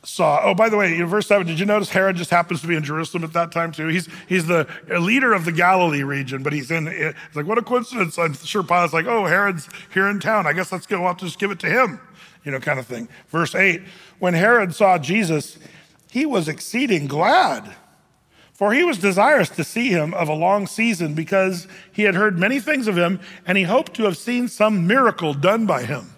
[0.09, 0.41] saw.
[0.43, 2.75] Oh, by the way, in verse 7, did you notice Herod just happens to be
[2.75, 3.87] in Jerusalem at that time too?
[3.87, 7.61] He's, he's the leader of the Galilee region, but he's in, it's like, what a
[7.61, 8.17] coincidence.
[8.17, 10.47] I'm sure Pilate's like, oh, Herod's here in town.
[10.47, 11.99] I guess let's go, we'll have to just give it to him,
[12.43, 13.07] you know, kind of thing.
[13.29, 13.81] Verse 8,
[14.19, 15.57] when Herod saw Jesus,
[16.09, 17.75] he was exceeding glad.
[18.59, 22.37] For he was desirous to see him of a long season because he had heard
[22.37, 26.13] many things of him and he hoped to have seen some miracle done by him.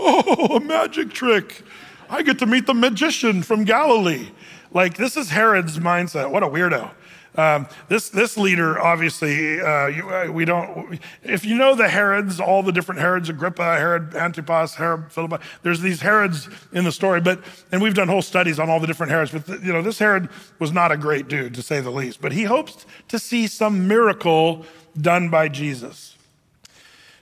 [0.00, 1.64] Oh, a magic trick.
[2.10, 4.28] I get to meet the magician from Galilee.
[4.72, 6.30] Like, this is Herod's mindset.
[6.30, 6.90] What a weirdo.
[7.34, 12.40] Um, this, this leader, obviously, uh, you, uh, we don't, if you know the Herods,
[12.40, 17.20] all the different Herods, Agrippa, Herod Antipas, Herod Philippi, there's these Herods in the story,
[17.20, 17.40] but,
[17.70, 20.28] and we've done whole studies on all the different Herods, but, you know, this Herod
[20.58, 23.86] was not a great dude, to say the least, but he hopes to see some
[23.86, 24.66] miracle
[25.00, 26.16] done by Jesus.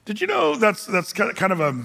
[0.07, 1.79] Did you know that's, that's kind of a,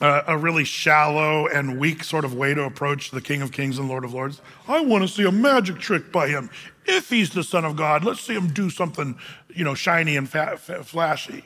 [0.00, 3.88] a really shallow and weak sort of way to approach the King of Kings and
[3.88, 4.40] Lord of Lords.
[4.66, 6.48] I want to see a magic trick by him.
[6.86, 9.18] If he's the Son of God, let's see him do something,
[9.54, 11.44] you know, shiny and fa- flashy.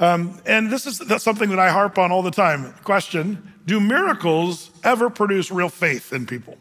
[0.00, 2.72] Um, and this is something that I harp on all the time.
[2.82, 6.58] Question Do miracles ever produce real faith in people?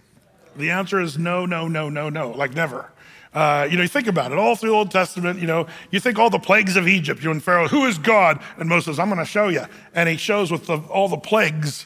[0.56, 2.92] The answer is no, no, no, no, no, like never.
[3.34, 6.02] Uh, you know, you think about it, all through the Old Testament, you know, you
[6.02, 8.42] think all the plagues of Egypt, you and Pharaoh, who is God?
[8.58, 9.64] And Moses I'm going to show you.
[9.96, 11.86] And he shows with the, all the plagues.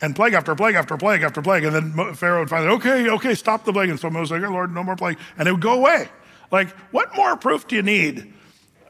[0.00, 1.64] and plague after plague after plague after plague.
[1.64, 3.90] And then Pharaoh would finally, okay, okay, stop the plague.
[3.90, 5.18] And so Moses would say, Lord, no more plague.
[5.38, 6.08] And it would go away.
[6.50, 8.32] Like, what more proof do you need?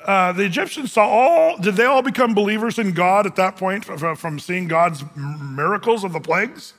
[0.04, 3.84] Uh, the Egyptians saw all, did they all become believers in God at that point
[3.84, 6.74] from seeing God's miracles of the plagues?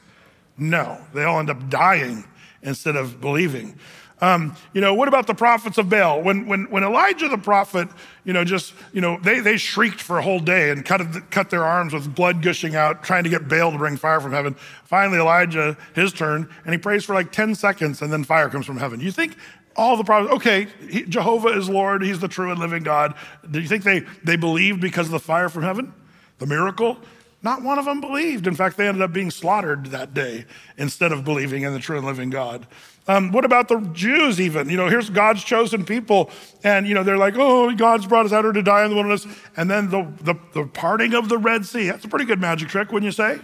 [0.57, 2.25] No, they all end up dying
[2.61, 3.79] instead of believing.
[4.21, 6.21] Um, you know, what about the prophets of Baal?
[6.21, 7.89] When, when, when Elijah the prophet,
[8.23, 11.49] you know, just, you know, they, they shrieked for a whole day and cut, cut
[11.49, 14.55] their arms with blood gushing out, trying to get Baal to bring fire from heaven.
[14.85, 18.65] Finally, Elijah, his turn, and he prays for like 10 seconds and then fire comes
[18.65, 19.01] from heaven.
[19.01, 19.35] You think
[19.75, 23.15] all the prophets, okay, he, Jehovah is Lord, he's the true and living God.
[23.51, 25.93] Do you think they, they believed because of the fire from heaven?
[26.39, 26.97] The miracle?
[27.43, 28.47] Not one of them believed.
[28.47, 30.45] In fact, they ended up being slaughtered that day
[30.77, 32.65] instead of believing in the true and living God.
[33.07, 34.67] Um, what about the Jews, even?
[34.67, 36.31] You know, here's God's chosen people,
[36.63, 38.95] and, you know, they're like, oh, God's brought us out here to die in the
[38.95, 39.27] wilderness.
[39.55, 41.87] And then the, the, the parting of the Red Sea.
[41.87, 43.39] That's a pretty good magic trick, wouldn't you say?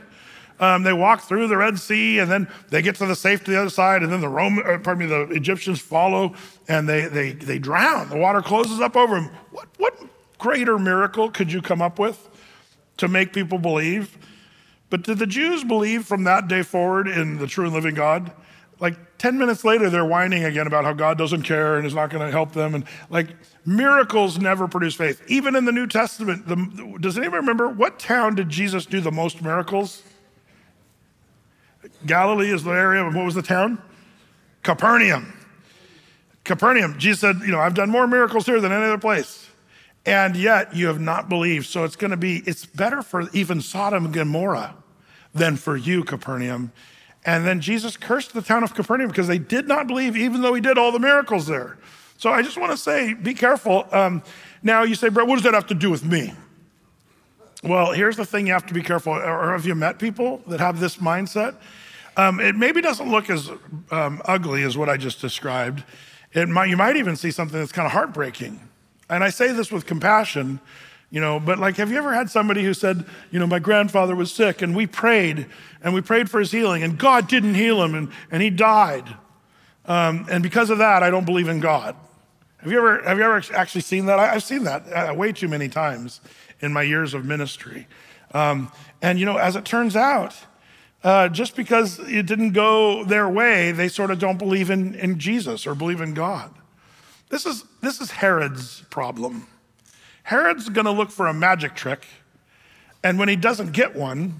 [0.59, 3.51] Um, they walk through the Red Sea, and then they get to the safe to
[3.51, 6.33] the other side, and then the Roman, uh, pardon me, the Egyptians follow,
[6.67, 8.09] and they, they, they drown.
[8.09, 9.29] The water closes up over them.
[9.51, 9.95] What, what
[10.39, 12.29] greater miracle could you come up with
[12.97, 14.17] to make people believe?
[14.89, 18.31] But did the Jews believe from that day forward in the true and living God?
[18.81, 22.09] like 10 minutes later, they're whining again about how God doesn't care and is not
[22.09, 22.73] going to help them.
[22.73, 23.27] And like
[23.67, 25.21] miracles never produce faith.
[25.27, 29.11] Even in the New Testament, the, does anyone remember what town did Jesus do the
[29.11, 30.01] most miracles?
[32.07, 33.03] Galilee is the area.
[33.03, 33.79] What was the town?
[34.63, 35.31] Capernaum.
[36.43, 36.97] Capernaum.
[36.97, 39.47] Jesus said, You know, I've done more miracles here than any other place.
[40.03, 41.67] And yet you have not believed.
[41.67, 44.73] So it's going to be, it's better for even Sodom and Gomorrah
[45.31, 46.71] than for you, Capernaum.
[47.25, 50.53] And then Jesus cursed the town of Capernaum because they did not believe, even though
[50.53, 51.77] he did all the miracles there.
[52.17, 53.87] So I just want to say, be careful.
[53.91, 54.23] Um,
[54.63, 56.33] now you say, Brett, what does that have to do with me?
[57.63, 59.13] Well, here's the thing you have to be careful.
[59.13, 61.55] Or have you met people that have this mindset?
[62.17, 63.49] Um, it maybe doesn't look as
[63.91, 65.83] um, ugly as what I just described.
[66.33, 68.59] It might, you might even see something that's kind of heartbreaking.
[69.09, 70.59] And I say this with compassion
[71.11, 74.15] you know, but like, have you ever had somebody who said, you know, my grandfather
[74.15, 75.45] was sick and we prayed
[75.83, 79.17] and we prayed for his healing and God didn't heal him and, and he died.
[79.85, 81.97] Um, and because of that, I don't believe in God.
[82.59, 84.19] Have you ever, have you ever actually seen that?
[84.19, 86.21] I, have seen that uh, way too many times
[86.61, 87.87] in my years of ministry.
[88.33, 88.71] Um,
[89.01, 90.35] and, you know, as it turns out,
[91.03, 95.19] uh, just because it didn't go their way, they sort of don't believe in, in
[95.19, 96.53] Jesus or believe in God.
[97.29, 99.47] This is, this is Herod's problem.
[100.31, 102.07] Herod's going to look for a magic trick.
[103.03, 104.39] And when he doesn't get one,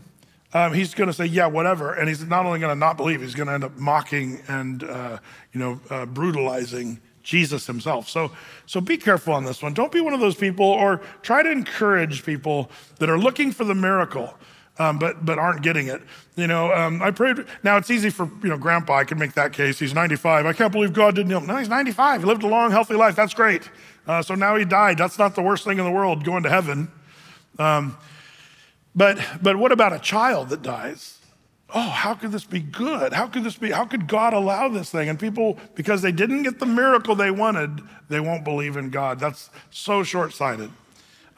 [0.54, 1.92] um, he's going to say, yeah, whatever.
[1.94, 4.86] And he's not only going to not believe, he's going to end up mocking and,
[4.86, 5.18] uh,
[5.52, 8.08] you know, uh, brutalizing Jesus himself.
[8.08, 8.32] So,
[8.68, 9.74] so be careful on this one.
[9.74, 13.66] Don't be one of those people or try to encourage people that are looking for
[13.66, 14.34] the miracle.
[14.80, 16.02] Um, but but aren't getting it.
[16.38, 17.46] You know, um, I prayed.
[17.62, 18.96] Now it's easy for you know Grandpa.
[18.96, 19.78] I can make that case.
[19.78, 20.46] He's 95.
[20.46, 21.46] I can't believe God didn't heal him.
[21.46, 22.22] No, he's 95.
[22.22, 23.16] He lived a long, healthy life.
[23.16, 23.70] That's great.
[24.08, 24.98] Uh, so now he died.
[24.98, 26.92] That's not the worst thing in the world, going to heaven.
[27.60, 27.98] Um,
[28.96, 31.20] but, but what about a child that dies?
[31.74, 33.14] Oh, how could this be good?
[33.14, 33.72] How could this be?
[33.72, 35.08] How could God allow this thing?
[35.08, 39.20] And people, because they didn't get the miracle they wanted, they won't believe in God.
[39.20, 40.70] That's so short sighted.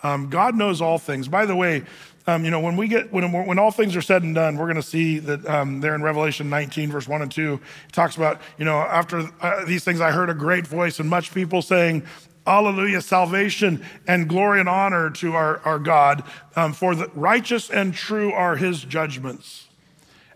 [0.01, 1.27] Um, God knows all things.
[1.27, 1.83] By the way,
[2.25, 4.65] um, you know, when we get when when all things are said and done, we're
[4.65, 8.15] going to see that um, there in Revelation 19, verse one and two, it talks
[8.15, 11.61] about you know after uh, these things, I heard a great voice and much people
[11.61, 12.03] saying,
[12.45, 16.23] Hallelujah, salvation and glory and honor to our, our God,
[16.55, 19.67] um, for the righteous and true are his judgments.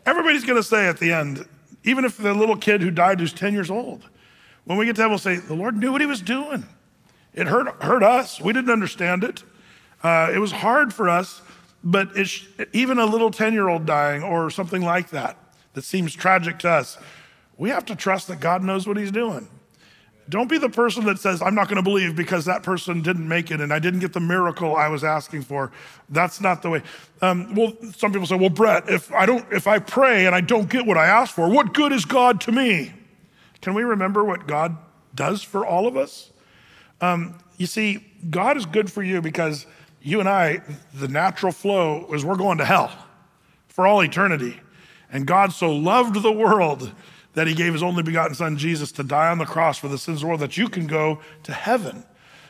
[0.06, 1.46] Everybody's going to say at the end,
[1.84, 4.08] even if the little kid who died who's 10 years old,
[4.63, 6.65] when we get to heaven, we'll say, The Lord knew what he was doing.
[7.34, 8.39] It hurt, hurt us.
[8.39, 9.43] We didn't understand it.
[10.02, 11.41] Uh, it was hard for us,
[11.84, 12.10] but
[12.74, 15.38] even a little 10 year old dying or something like that,
[15.74, 16.98] that seems tragic to us,
[17.58, 19.48] we have to trust that God knows what he's doing.
[20.29, 23.27] Don't be the person that says, I'm not going to believe because that person didn't
[23.27, 25.71] make it and I didn't get the miracle I was asking for.
[26.09, 26.81] That's not the way.
[27.21, 30.41] Um, well, some people say, well, Brett, if I don't, if I pray and I
[30.41, 32.93] don't get what I asked for, what good is God to me?
[33.61, 34.77] Can we remember what God
[35.15, 36.31] does for all of us?
[36.99, 39.65] Um, you see, God is good for you because
[40.01, 40.61] you and I,
[40.93, 42.91] the natural flow is we're going to hell
[43.67, 44.59] for all eternity.
[45.11, 46.91] And God so loved the world
[47.38, 49.97] that he gave his only begotten son Jesus to die on the cross for the
[50.00, 52.04] sins of the world that you can go to heaven.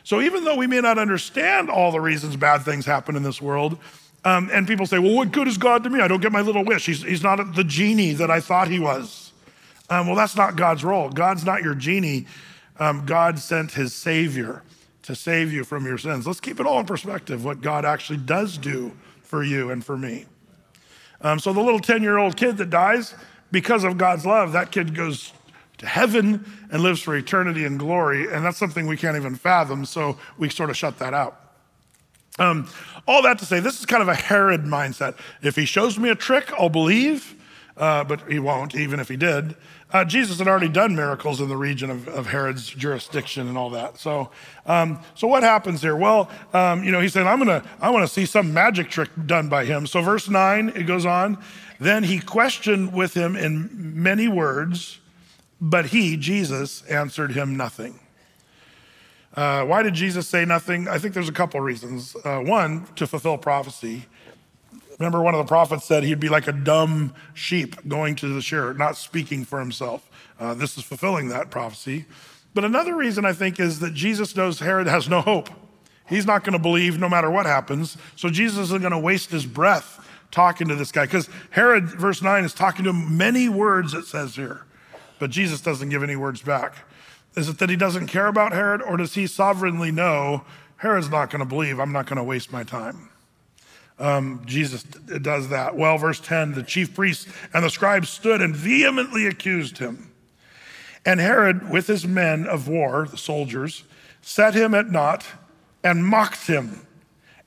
[0.06, 3.42] So even though we may not understand all the reasons bad things happen in this
[3.42, 3.78] world,
[4.24, 6.00] um, and people say, well, what good is God to me?
[6.00, 6.86] I don't get my little wish.
[6.86, 9.34] He's, he's not the genie that I thought he was.
[9.90, 11.10] Um, well, that's not God's role.
[11.10, 12.26] God's not your genie.
[12.80, 14.64] Um, God sent his Savior
[15.02, 16.26] to save you from your sins.
[16.26, 19.98] Let's keep it all in perspective what God actually does do for you and for
[19.98, 20.28] me.
[21.20, 23.14] Um, so the little 10 year old kid that dies,
[23.52, 25.32] because of God's love, that kid goes
[25.78, 28.32] to heaven and lives for eternity and glory.
[28.32, 29.86] And that's something we can't even fathom.
[29.86, 31.40] So we sort of shut that out.
[32.40, 32.70] Um,
[33.08, 35.18] all that to say, this is kind of a Herod mindset.
[35.42, 37.36] If he shows me a trick, I'll believe,
[37.78, 39.56] uh, but he won't, even if he did.
[39.92, 43.70] Uh, Jesus had already done miracles in the region of, of Herod's jurisdiction and all
[43.70, 43.98] that.
[43.98, 44.30] So,
[44.66, 45.96] um, so what happens here?
[45.96, 49.10] Well, um, you know, he said, "I'm gonna, I want to see some magic trick
[49.26, 51.42] done by him." So, verse nine, it goes on.
[51.80, 55.00] Then he questioned with him in many words,
[55.62, 58.00] but he, Jesus, answered him nothing.
[59.36, 60.88] Uh, why did Jesus say nothing?
[60.88, 62.16] I think there's a couple reasons.
[62.26, 64.08] Uh, one, to fulfill prophecy.
[65.00, 68.42] Remember, one of the prophets said he'd be like a dumb sheep going to the
[68.42, 70.10] shearer, not speaking for himself.
[70.40, 72.06] Uh, this is fulfilling that prophecy.
[72.54, 75.50] But another reason I think is that Jesus knows Herod has no hope.
[76.08, 77.98] He's not going to believe no matter what happens.
[78.16, 82.22] So Jesus isn't going to waste his breath talking to this guy because Herod, verse
[82.22, 84.66] 9, is talking to him many words, it says here,
[85.20, 86.76] but Jesus doesn't give any words back.
[87.36, 90.44] Is it that he doesn't care about Herod, or does he sovereignly know
[90.78, 91.80] Herod's not going to believe?
[91.80, 93.10] I'm not going to waste my time.
[94.00, 95.76] Um, Jesus does that.
[95.76, 100.12] Well, verse 10 the chief priests and the scribes stood and vehemently accused him.
[101.06, 103.84] And Herod, with his men of war, the soldiers,
[104.22, 105.26] set him at naught
[105.84, 106.86] and mocked him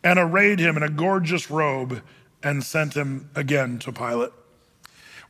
[0.02, 2.02] and arrayed him in a gorgeous robe
[2.42, 4.32] and sent him again to Pilate.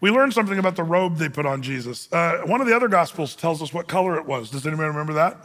[0.00, 2.10] We learned something about the robe they put on Jesus.
[2.12, 4.50] Uh, one of the other gospels tells us what color it was.
[4.50, 5.36] Does anybody remember that?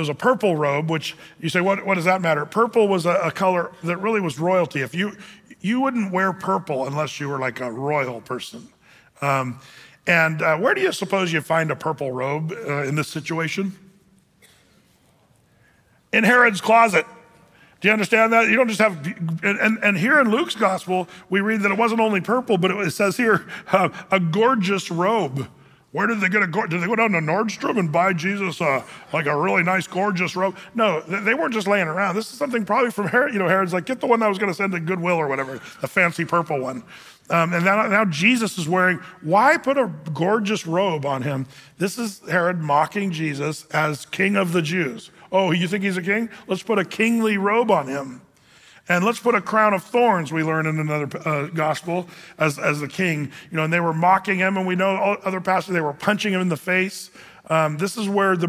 [0.00, 2.46] It was a purple robe, which you say, what, what does that matter?
[2.46, 4.80] Purple was a, a color that really was royalty.
[4.80, 5.12] If you
[5.60, 8.66] you wouldn't wear purple unless you were like a royal person.
[9.20, 9.60] Um,
[10.06, 13.76] and uh, where do you suppose you find a purple robe uh, in this situation?
[16.14, 17.04] In Herod's closet.
[17.82, 18.48] Do you understand that?
[18.48, 19.06] You don't just have,
[19.42, 22.90] and, and here in Luke's gospel, we read that it wasn't only purple, but it
[22.92, 25.46] says here, uh, a gorgeous robe.
[25.92, 28.84] Where did they get a, did they go down to Nordstrom and buy Jesus uh,
[29.12, 30.56] like a really nice, gorgeous robe?
[30.72, 32.14] No, they weren't just laying around.
[32.14, 33.32] This is something probably from Herod.
[33.32, 35.16] You know, Herod's like, get the one that I was going to send to Goodwill
[35.16, 36.84] or whatever, the fancy purple one.
[37.28, 41.46] Um, and now, now Jesus is wearing, why put a gorgeous robe on him?
[41.78, 45.10] This is Herod mocking Jesus as king of the Jews.
[45.32, 46.28] Oh, you think he's a king?
[46.46, 48.22] Let's put a kingly robe on him.
[48.90, 52.80] And let's put a crown of thorns, we learn in another uh, gospel, as, as
[52.80, 53.30] the king.
[53.52, 56.32] You know, and they were mocking him, and we know other passages, they were punching
[56.32, 57.12] him in the face.
[57.48, 58.48] Um, this is where the,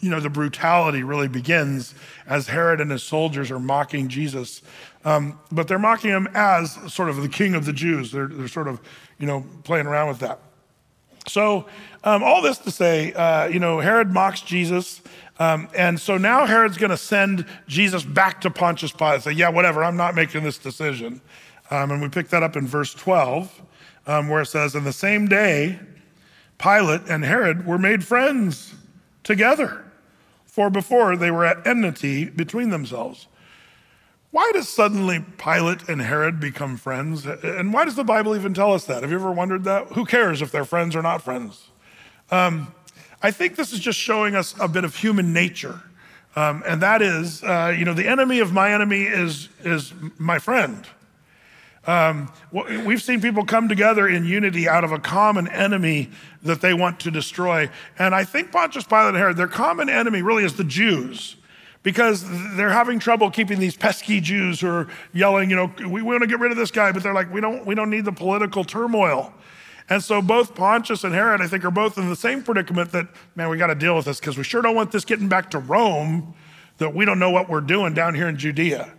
[0.00, 1.94] you know, the brutality really begins
[2.26, 4.62] as Herod and his soldiers are mocking Jesus.
[5.04, 8.12] Um, but they're mocking him as sort of the king of the Jews.
[8.12, 8.80] They're, they're sort of,
[9.18, 10.40] you know, playing around with that.
[11.26, 11.66] So,
[12.02, 15.02] um, all this to say, uh, you know, Herod mocks Jesus.
[15.42, 19.22] Um, and so now Herod's going to send Jesus back to Pontius Pilate.
[19.22, 21.20] Say, yeah, whatever, I'm not making this decision.
[21.68, 23.62] Um, and we pick that up in verse 12,
[24.06, 25.80] um, where it says, In the same day,
[26.58, 28.72] Pilate and Herod were made friends
[29.24, 29.84] together,
[30.44, 33.26] for before they were at enmity between themselves.
[34.30, 37.26] Why does suddenly Pilate and Herod become friends?
[37.26, 39.02] And why does the Bible even tell us that?
[39.02, 39.88] Have you ever wondered that?
[39.88, 41.66] Who cares if they're friends or not friends?
[42.30, 42.72] Um,
[43.22, 45.80] I think this is just showing us a bit of human nature.
[46.34, 50.38] Um, and that is, uh, you know, the enemy of my enemy is, is my
[50.38, 50.86] friend.
[51.86, 56.10] Um, we've seen people come together in unity out of a common enemy
[56.42, 57.68] that they want to destroy.
[57.98, 61.36] And I think Pontius Pilate and Herod, their common enemy really is the Jews
[61.82, 62.24] because
[62.56, 66.28] they're having trouble keeping these pesky Jews who are yelling, you know, we want to
[66.28, 68.62] get rid of this guy, but they're like, we don't, we don't need the political
[68.62, 69.32] turmoil.
[69.92, 73.08] And so both Pontius and Herod, I think, are both in the same predicament that,
[73.36, 75.50] man, we got to deal with this because we sure don't want this getting back
[75.50, 76.32] to Rome
[76.78, 78.90] that we don't know what we're doing down here in Judea.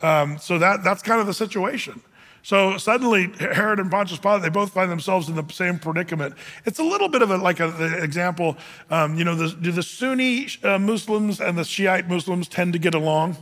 [0.00, 2.00] Um, so that, that's kind of the situation.
[2.42, 6.34] So suddenly, Herod and Pontius Pilate, they both find themselves in the same predicament.
[6.64, 8.56] It's a little bit of a, like an example.
[8.90, 12.78] Um, you know, the, do the Sunni uh, Muslims and the Shiite Muslims tend to
[12.78, 13.36] get along?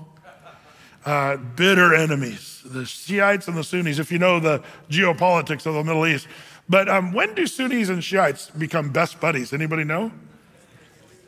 [1.05, 5.85] Uh, bitter enemies, the Shiites and the Sunnis, if you know the geopolitics of the
[5.85, 6.27] Middle East.
[6.69, 9.53] But um, when do Sunnis and Shiites become best buddies?
[9.53, 10.13] Anybody know?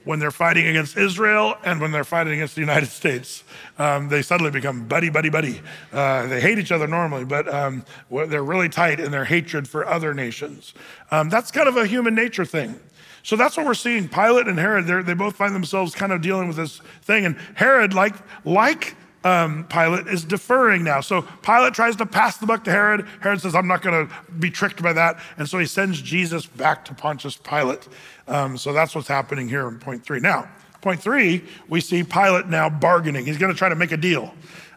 [0.05, 3.45] When they're fighting against Israel and when they're fighting against the United States,
[3.78, 5.61] um, they suddenly become buddy, buddy, buddy.
[5.93, 9.86] Uh, they hate each other normally, but um, they're really tight in their hatred for
[9.86, 10.72] other nations.
[11.11, 12.80] Um, that's kind of a human nature thing.
[13.22, 14.09] So that's what we're seeing.
[14.09, 17.26] Pilate and Herod, they both find themselves kind of dealing with this thing.
[17.26, 18.14] And Herod, like,
[18.47, 21.00] like um, Pilate is deferring now.
[21.00, 23.06] So Pilate tries to pass the buck to Herod.
[23.20, 25.20] Herod says, I'm not going to be tricked by that.
[25.36, 27.88] And so he sends Jesus back to Pontius Pilate.
[28.26, 30.20] Um, so that's what's happening here in point three.
[30.20, 30.48] Now,
[30.80, 33.26] point three, we see Pilate now bargaining.
[33.26, 34.32] He's going to try to make a deal.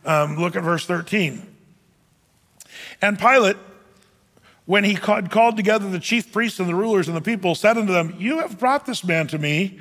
[0.05, 1.47] Um, look at verse 13.
[3.01, 3.57] And Pilate
[4.65, 7.91] when he called together the chief priests and the rulers and the people, said unto
[7.91, 9.79] them, You have brought this man to me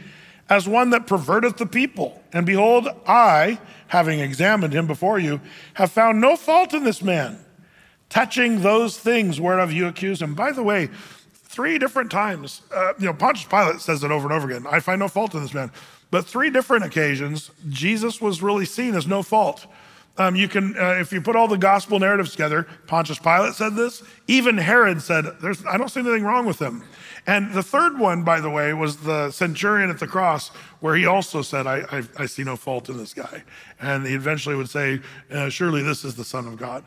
[0.50, 2.20] as one that perverteth the people.
[2.32, 5.40] And behold, I, having examined him before you,
[5.74, 7.38] have found no fault in this man,
[8.08, 10.34] touching those things whereof you accuse him.
[10.34, 10.90] By the way,
[11.32, 14.80] three different times, uh, you know, Pontius Pilate says it over and over again I
[14.80, 15.70] find no fault in this man.
[16.10, 19.66] But three different occasions, Jesus was really seen as no fault.
[20.18, 23.76] Um, you can, uh, if you put all the gospel narratives together, Pontius Pilate said
[23.76, 24.02] this.
[24.26, 26.82] Even Herod said, "There's, I don't see anything wrong with him."
[27.26, 30.48] And the third one, by the way, was the centurion at the cross,
[30.80, 33.42] where he also said, "I, I, I see no fault in this guy,"
[33.80, 35.00] and he eventually would say,
[35.30, 36.84] uh, "Surely this is the Son of God."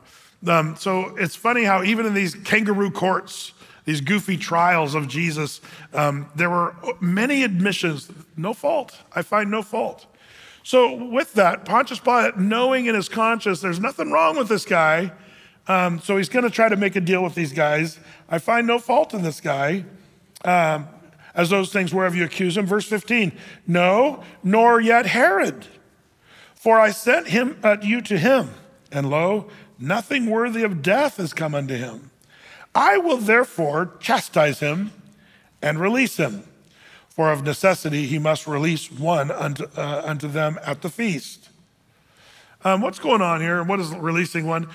[0.48, 3.54] Um, so it's funny how even in these kangaroo courts,
[3.86, 5.62] these goofy trials of Jesus,
[5.94, 8.98] um, there were many admissions, no fault.
[9.14, 10.06] I find no fault.
[10.64, 15.12] So, with that, Pontius Pilate, knowing in his conscience there's nothing wrong with this guy,
[15.68, 18.00] um, so he's going to try to make a deal with these guys.
[18.30, 19.84] I find no fault in this guy,
[20.44, 20.88] um,
[21.36, 22.66] as those things wherever you accuse him.
[22.66, 23.32] Verse 15,
[23.68, 25.68] no, nor yet Herod,
[26.56, 28.52] for I sent him uh, you to him,
[28.92, 32.12] and lo, nothing worthy of death has come unto him.
[32.76, 34.92] I will therefore chastise him
[35.62, 36.44] and release him
[37.14, 41.50] for of necessity he must release one unto, uh, unto them at the feast.
[42.66, 43.60] Um, what's going on here?
[43.60, 44.68] And what is releasing one?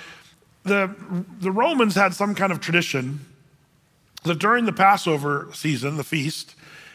[0.63, 0.95] The,
[1.41, 3.25] the Romans had some kind of tradition
[4.29, 6.55] that during the Passover season, the feast,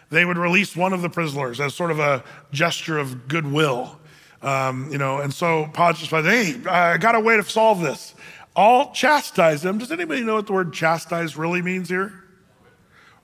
[0.10, 4.00] they would release one of the prisoners as sort of a gesture of goodwill.
[4.42, 8.14] Um, you know, and so Pontius said, hey, I got a way to solve this.
[8.56, 9.78] I'll chastise them.
[9.78, 12.24] Does anybody know what the word chastise really means here?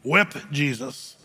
[0.03, 1.17] Whip Jesus.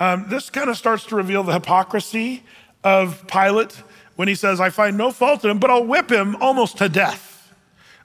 [0.00, 2.42] Um, this kind of starts to reveal the hypocrisy
[2.82, 3.82] of Pilate
[4.16, 6.88] when he says, I find no fault in him, but I'll whip him almost to
[6.88, 7.33] death.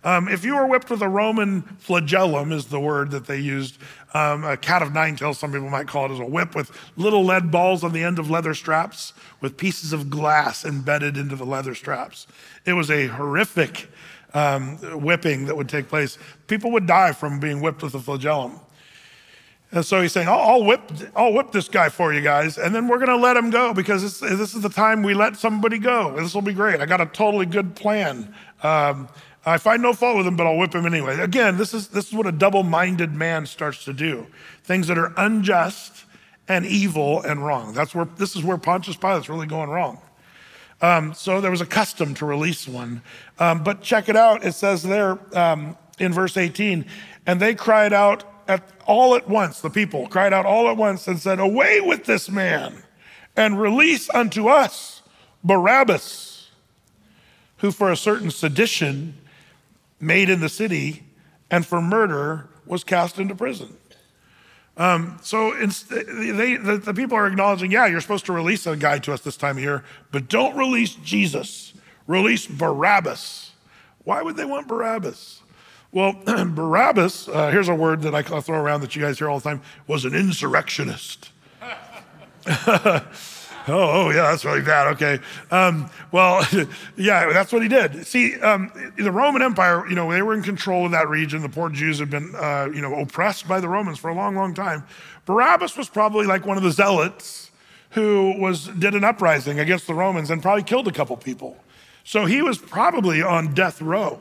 [0.03, 3.77] Um, if you were whipped with a Roman flagellum, is the word that they used,
[4.13, 6.71] um, a cat of nine tails, some people might call it as a whip with
[6.95, 11.35] little lead balls on the end of leather straps with pieces of glass embedded into
[11.35, 12.27] the leather straps.
[12.65, 13.89] It was a horrific
[14.33, 16.17] um, whipping that would take place.
[16.47, 18.59] People would die from being whipped with a flagellum.
[19.71, 20.81] And so he's saying, I'll, I'll, whip,
[21.15, 23.71] I'll whip this guy for you guys, and then we're going to let him go
[23.71, 26.15] because this, this, is the time we let somebody go.
[26.15, 26.81] This will be great.
[26.81, 28.33] I got a totally good plan.
[28.63, 29.09] Um,
[29.49, 31.19] I find no fault with him, but I'll whip him anyway.
[31.19, 34.27] Again, this is, this is what a double minded man starts to do
[34.63, 36.05] things that are unjust
[36.47, 37.73] and evil and wrong.
[37.73, 40.01] That's where, this is where Pontius Pilate's really going wrong.
[40.81, 43.01] Um, so there was a custom to release one.
[43.37, 44.45] Um, but check it out.
[44.45, 46.85] It says there um, in verse 18,
[47.25, 51.07] and they cried out at all at once, the people cried out all at once
[51.07, 52.81] and said, Away with this man
[53.35, 55.03] and release unto us
[55.43, 56.49] Barabbas,
[57.57, 59.13] who for a certain sedition
[59.99, 61.03] made in the city
[61.51, 63.75] and for murder was cast into prison.
[64.77, 68.99] Um, so they, the, the people are acknowledging, yeah, you're supposed to release a guy
[68.99, 71.73] to us this time of year, but don't release Jesus.
[72.07, 73.51] Release Barabbas.
[74.05, 75.41] Why would they want Barabbas?
[75.91, 79.39] Well, Barabbas, uh, here's a word that I throw around that you guys hear all
[79.39, 81.31] the time, was an insurrectionist.
[83.70, 84.88] oh, oh, yeah, that's really bad.
[84.93, 85.20] Okay.
[85.51, 86.45] Um, well,
[86.97, 88.05] yeah, that's what he did.
[88.05, 91.41] See, um, the Roman Empire, you know, they were in control of that region.
[91.41, 94.36] The poor Jews had been, uh, you know, oppressed by the Romans for a long,
[94.36, 94.84] long time.
[95.26, 97.51] Barabbas was probably like one of the zealots
[97.91, 101.57] who was did an uprising against the Romans and probably killed a couple people.
[102.03, 104.20] So he was probably on death row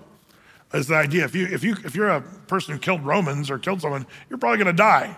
[0.74, 1.24] is the idea.
[1.24, 4.38] If, you, if, you, if you're a person who killed Romans or killed someone, you're
[4.38, 5.16] probably going to die.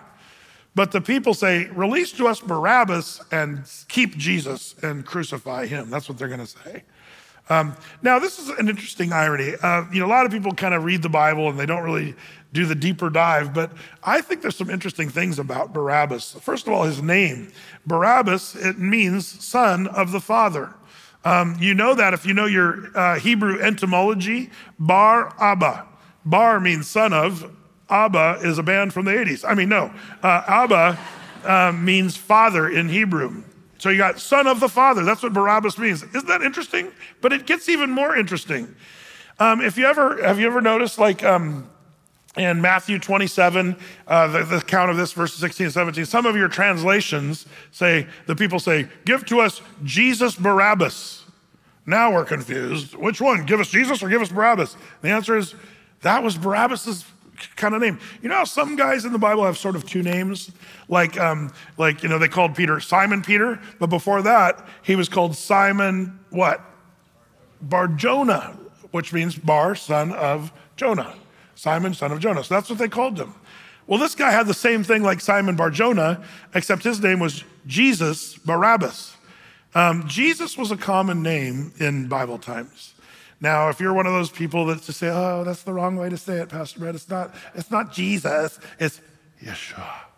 [0.73, 5.89] But the people say, release to us Barabbas and keep Jesus and crucify him.
[5.89, 6.83] That's what they're going to say.
[7.49, 9.55] Um, now, this is an interesting irony.
[9.61, 11.83] Uh, you know, a lot of people kind of read the Bible and they don't
[11.83, 12.15] really
[12.53, 13.71] do the deeper dive, but
[14.03, 16.33] I think there's some interesting things about Barabbas.
[16.41, 17.51] First of all, his name.
[17.85, 20.73] Barabbas, it means son of the Father.
[21.23, 24.49] Um, you know that if you know your uh, Hebrew etymology,
[24.79, 25.87] Bar Abba.
[26.25, 27.51] Bar means son of,
[27.91, 29.43] Abba is a band from the 80s.
[29.47, 30.97] I mean, no, uh, Abba
[31.43, 33.43] uh, means father in Hebrew.
[33.77, 35.03] So you got son of the father.
[35.03, 36.03] That's what Barabbas means.
[36.03, 36.91] Isn't that interesting?
[37.19, 38.73] But it gets even more interesting.
[39.39, 41.67] Um, if you ever have you ever noticed like um,
[42.37, 43.75] in Matthew 27,
[44.07, 48.07] uh, the, the account of this, verses 16 and 17, some of your translations say,
[48.27, 51.25] the people say, Give to us Jesus Barabbas.
[51.85, 52.95] Now we're confused.
[52.95, 53.45] Which one?
[53.45, 54.77] Give us Jesus or give us Barabbas?
[55.01, 55.55] The answer is,
[56.01, 57.03] that was Barabbas's
[57.55, 57.99] kind of name.
[58.21, 60.51] You know how some guys in the Bible have sort of two names?
[60.87, 65.09] Like, um, like you know, they called Peter Simon Peter, but before that, he was
[65.09, 66.61] called Simon what?
[67.61, 68.57] Bar Jonah,
[68.91, 71.15] which means Bar, son of Jonah.
[71.55, 72.43] Simon, son of Jonah.
[72.43, 73.35] So that's what they called him.
[73.85, 76.23] Well, this guy had the same thing like Simon Barjona,
[76.55, 79.15] except his name was Jesus Barabbas.
[79.75, 82.93] Um, Jesus was a common name in Bible times.
[83.41, 86.09] Now, if you're one of those people that just say, "Oh, that's the wrong way
[86.09, 87.33] to say it, Pastor Brett," it's not.
[87.55, 88.59] It's not Jesus.
[88.79, 89.01] It's
[89.43, 90.11] Yeshua.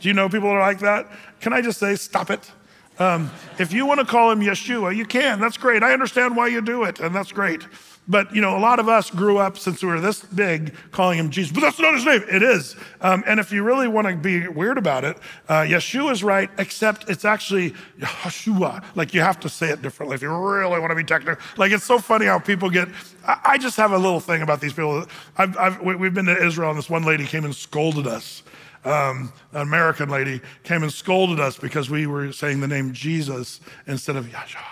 [0.00, 1.06] Do you know people are like that?
[1.40, 2.50] Can I just say, stop it?
[2.98, 5.40] Um, if you want to call him Yeshua, you can.
[5.40, 5.82] That's great.
[5.82, 7.66] I understand why you do it, and that's great.
[8.08, 11.18] But you know, a lot of us grew up since we were this big calling
[11.18, 12.22] him Jesus, but that's not his name.
[12.30, 12.76] It is.
[13.00, 15.16] Um, and if you really want to be weird about it,
[15.48, 18.84] uh, Yeshua is right, except it's actually Yeshua.
[18.94, 21.42] Like you have to say it differently if you really want to be technical.
[21.56, 22.88] Like it's so funny how people get.
[23.26, 25.06] I, I just have a little thing about these people.
[25.36, 28.44] I've, I've, we've been to Israel, and this one lady came and scolded us.
[28.84, 33.60] Um, an American lady came and scolded us because we were saying the name Jesus
[33.88, 34.62] instead of Yahshua.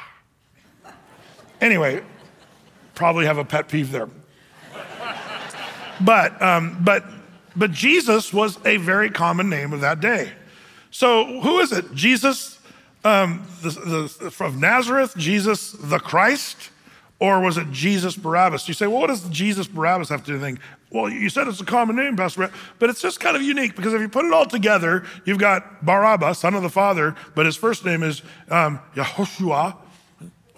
[1.61, 2.05] Anyway,
[2.95, 4.09] probably have a pet peeve there.
[6.01, 7.05] but, um, but,
[7.57, 10.33] but Jesus was a very common name of that day.
[10.91, 11.93] So who is it?
[11.95, 12.55] Jesus
[13.05, 16.71] um, the, the, from Nazareth, Jesus the Christ,
[17.21, 18.67] or was it Jesus Barabbas?
[18.67, 20.63] You say, well, what does Jesus Barabbas have to do with anything?
[20.91, 23.77] Well, you said it's a common name, Pastor Brett, but it's just kind of unique
[23.77, 27.47] because if you put it all together, you've got Barabbas, son of the Father, but
[27.47, 28.81] his first name is um,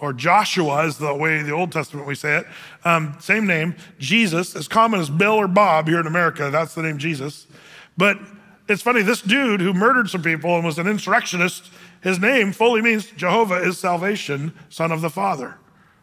[0.01, 2.47] or Joshua is the way the Old Testament we say it.
[2.85, 6.51] Um, same name, Jesus, as common as Bill or Bob here in America.
[6.51, 7.47] That's the name Jesus.
[7.97, 8.19] But
[8.69, 11.71] it's funny, this dude who murdered some people and was an insurrectionist,
[12.03, 15.57] his name fully means Jehovah is salvation, son of the Father.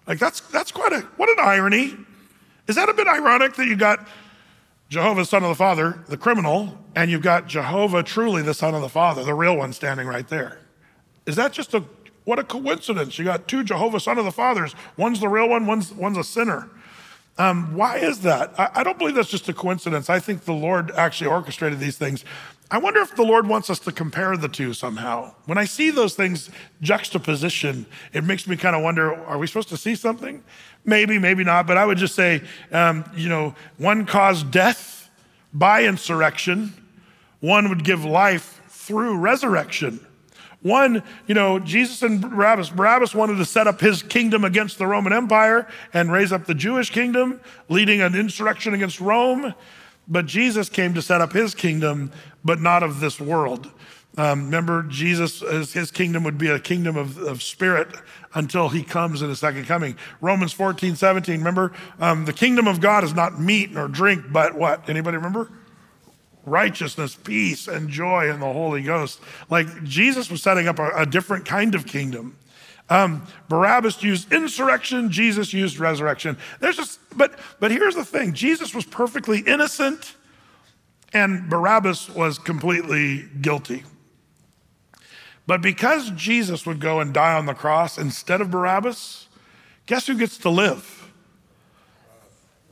[0.08, 1.96] Like that's that's quite a what an irony.
[2.68, 4.08] Is that a bit ironic that you got
[4.90, 8.82] Jehovah, son of the Father, the criminal, and you've got Jehovah, truly the son of
[8.82, 10.60] the Father, the real one standing right there?
[11.26, 11.84] Is that just a
[12.26, 13.18] what a coincidence.
[13.20, 14.76] You got two Jehovah Son of the Fathers.
[14.98, 16.70] One's the real one, one's, one's a sinner.
[17.38, 18.54] Um, why is that?
[18.60, 20.10] I, I don't believe that's just a coincidence.
[20.10, 22.24] I think the Lord actually orchestrated these things.
[22.70, 25.34] I wonder if the Lord wants us to compare the two somehow.
[25.46, 26.50] When I see those things
[26.82, 30.44] juxtaposition, it makes me kind of wonder are we supposed to see something?
[30.86, 31.68] Maybe, maybe not.
[31.68, 35.10] But I would just say, um, you know, one caused death
[35.54, 36.74] by insurrection,
[37.42, 40.06] one would give life through resurrection.
[40.64, 42.70] One, you know, Jesus and Barabbas.
[42.70, 46.56] Barabbas wanted to set up his kingdom against the Roman Empire and raise up the
[46.56, 49.54] Jewish kingdom, leading an insurrection against Rome.
[50.08, 52.12] But Jesus came to set up his kingdom,
[52.44, 53.70] but not of this world.
[54.18, 55.42] Um, remember, Jesus,
[55.74, 57.90] his kingdom would be a kingdom of, of spirit
[58.34, 59.98] until he comes in his second coming.
[60.22, 64.56] Romans 14, 17, remember, um, the kingdom of God is not meat nor drink, but
[64.56, 64.88] what?
[64.88, 65.50] Anybody remember?
[66.46, 69.20] Righteousness, peace, and joy in the Holy Ghost.
[69.50, 72.38] Like Jesus was setting up a, a different kind of kingdom.
[72.90, 76.38] Um, Barabbas used insurrection, Jesus used resurrection.
[76.60, 80.16] There's just, but but here's the thing: Jesus was perfectly innocent,
[81.14, 83.84] and Barabbas was completely guilty.
[85.46, 89.28] But because Jesus would go and die on the cross instead of Barabbas,
[89.86, 91.03] guess who gets to live?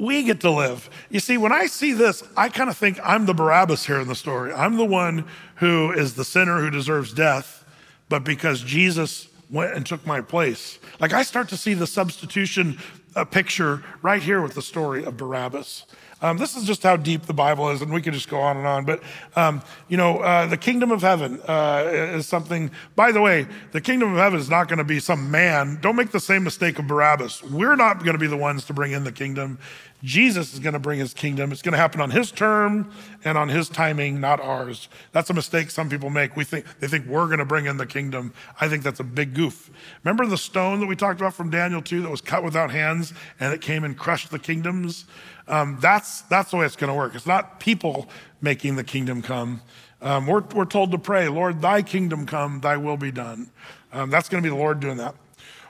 [0.02, 0.89] We get to live.
[1.12, 4.08] You see, when I see this, I kind of think I'm the Barabbas here in
[4.08, 4.52] the story.
[4.52, 5.26] I'm the one
[5.58, 7.64] who is the sinner who deserves death,
[8.10, 10.80] but because Jesus went and took my place.
[10.99, 12.80] Like I start to see the substitution
[13.16, 15.86] uh, picture right here with the story of Barabbas.
[16.24, 18.56] Um, this is just how deep the Bible is, and we could just go on
[18.56, 18.86] and on.
[18.86, 19.02] But,
[19.36, 23.82] um, you know, uh, the kingdom of heaven uh, is something, by the way, the
[23.82, 25.80] kingdom of heaven is not going to be some man.
[25.82, 27.43] Don't make the same mistake of Barabbas.
[27.43, 29.58] We're not going to be the ones to bring in the kingdom.
[30.04, 31.52] Jesus is going to bring his kingdom.
[31.52, 32.91] It's going to happen on his term
[33.24, 34.89] and on his timing, not ours.
[35.12, 36.36] That's a mistake some people make.
[36.36, 38.34] We think they think we're going to bring in the kingdom.
[38.60, 39.70] I think that's a big goof.
[40.04, 43.14] Remember the stone that we talked about from Daniel 2 that was cut without hands
[43.39, 45.06] and it came and crushed the kingdoms?
[45.47, 47.14] Um, that's, that's the way it's going to work.
[47.14, 48.10] It's not people
[48.41, 49.62] making the kingdom come.
[50.02, 53.52] Um, we're, we're told to pray, Lord, thy kingdom come, thy will be done.
[53.93, 55.16] Um, that's going to be the Lord doing that.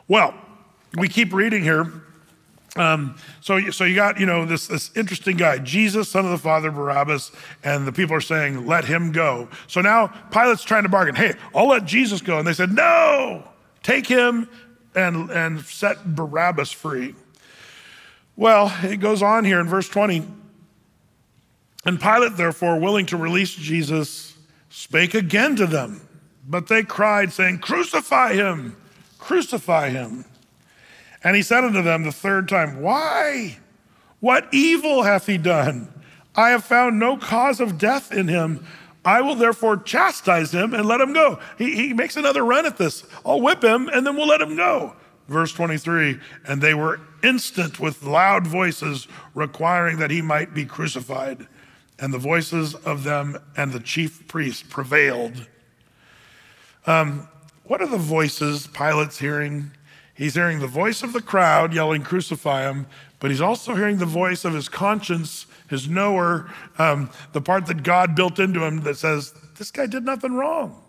[0.07, 0.33] Well,
[0.97, 1.91] we keep reading here.
[2.77, 6.37] Um, so, so you got, you know, this, this interesting guy, Jesus, son of the
[6.37, 7.31] Father, Barabbas,
[7.63, 9.49] and the people are saying, let him go.
[9.67, 12.39] So now Pilate's trying to bargain, hey, I'll let Jesus go.
[12.39, 13.43] And they said, no,
[13.83, 14.49] take him
[14.95, 17.15] and, and set Barabbas free.
[18.37, 20.25] Well, it goes on here in verse 20.
[21.85, 24.37] And Pilate, therefore, willing to release Jesus,
[24.69, 26.01] spake again to them.
[26.47, 28.77] But they cried, saying, Crucify him,
[29.17, 30.25] crucify him.
[31.23, 33.57] And he said unto them the third time, Why?
[34.19, 35.91] What evil hath he done?
[36.35, 38.65] I have found no cause of death in him.
[39.03, 41.39] I will therefore chastise him and let him go.
[41.57, 43.03] He, he makes another run at this.
[43.25, 44.95] I'll whip him and then we'll let him go.
[45.27, 51.47] Verse 23 And they were instant with loud voices requiring that he might be crucified.
[51.99, 55.47] and the voices of them and the chief priests prevailed.
[56.87, 57.27] Um,
[57.63, 59.71] what are the voices Pilate's hearing?
[60.13, 62.87] He's hearing the voice of the crowd yelling, Crucify him,
[63.19, 67.83] but he's also hearing the voice of his conscience, his knower, um, the part that
[67.83, 70.83] God built into him that says, This guy did nothing wrong.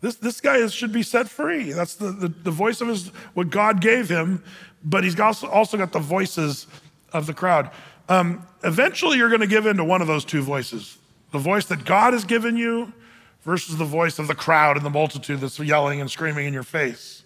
[0.00, 1.72] This, this guy is, should be set free.
[1.72, 4.44] That's the, the, the, voice of his, what God gave him,
[4.84, 6.68] but he's also, also got the voices
[7.12, 7.70] of the crowd.
[8.08, 10.98] Um, eventually, you're going to give in to one of those two voices
[11.30, 12.92] the voice that God has given you
[13.42, 16.62] versus the voice of the crowd and the multitude that's yelling and screaming in your
[16.62, 17.22] face.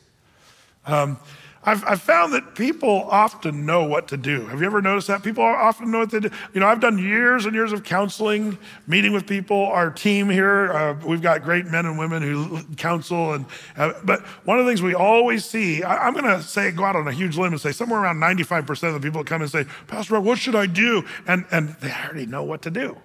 [0.87, 1.19] Um,
[1.65, 4.47] I've, I've, found that people often know what to do.
[4.47, 5.23] Have you ever noticed that?
[5.23, 6.31] People often know what to do.
[6.55, 8.59] You know, I've done years and years of counseling,
[8.89, 9.67] meeting with people.
[9.67, 13.35] Our team here, uh, we've got great men and women who counsel.
[13.35, 16.73] And uh, but one of the things we always see, I, am going to say,
[16.73, 19.29] go out on a huge limb and say, somewhere around 95% of the people that
[19.29, 21.05] come and say, Pastor, what should I do?
[21.29, 22.97] And and they already know what to do.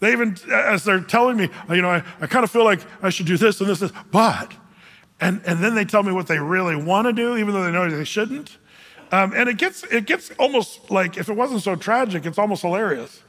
[0.00, 3.10] They even, as they're telling me, you know, I, I kind of feel like I
[3.10, 4.54] should do this and this, this, but
[5.20, 7.70] and, and then they tell me what they really want to do, even though they
[7.70, 8.56] know they shouldn't.
[9.12, 12.62] Um, and it gets, it gets almost like, if it wasn't so tragic, it's almost
[12.62, 13.22] hilarious.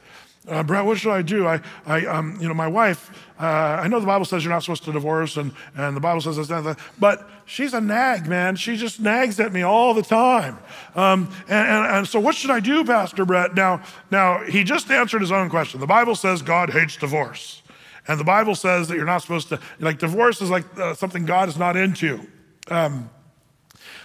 [0.48, 1.46] Uh, Brett, what should I do?
[1.46, 3.10] I, I um, you know, my wife,
[3.40, 6.20] uh, I know the Bible says you're not supposed to divorce, and, and the Bible
[6.20, 8.54] says this, that, that, but she's a nag, man.
[8.54, 10.58] She just nags at me all the time.
[10.94, 13.54] Um, and, and, and, so, what should I do, Pastor Brett?
[13.54, 13.82] Now,
[14.12, 15.80] now, he just answered his own question.
[15.80, 17.62] The Bible says God hates divorce.
[18.08, 21.26] And the Bible says that you're not supposed to, like, divorce is like uh, something
[21.26, 22.20] God is not into.
[22.68, 23.10] Um,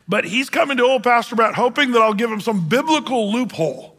[0.08, 3.96] but he's coming to old Pastor Brett hoping that I'll give him some biblical loophole.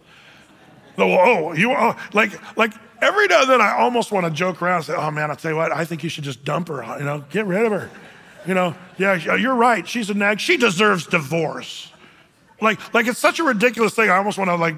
[0.98, 4.76] Oh, you, oh, like, like every now and then I almost want to joke around
[4.76, 6.82] and say, oh man, I'll tell you what, I think you should just dump her,
[6.98, 7.90] you know, get rid of her.
[8.46, 9.86] You know, yeah, you're right.
[9.86, 10.40] She's a nag.
[10.40, 11.92] She deserves divorce.
[12.60, 14.10] Like, like it's such a ridiculous thing.
[14.10, 14.76] I almost want to like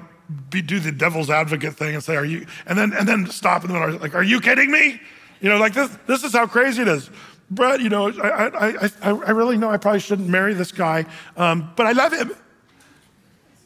[0.49, 3.63] be, do the devil's advocate thing and say, "Are you?" and then and then stop
[3.63, 5.01] in the middle, like, "Are you kidding me?"
[5.41, 5.89] You know, like this.
[6.07, 7.09] This is how crazy it is.
[7.51, 11.05] Brett, you know, I, I, I, I really know I probably shouldn't marry this guy,
[11.37, 12.31] um, but I love him,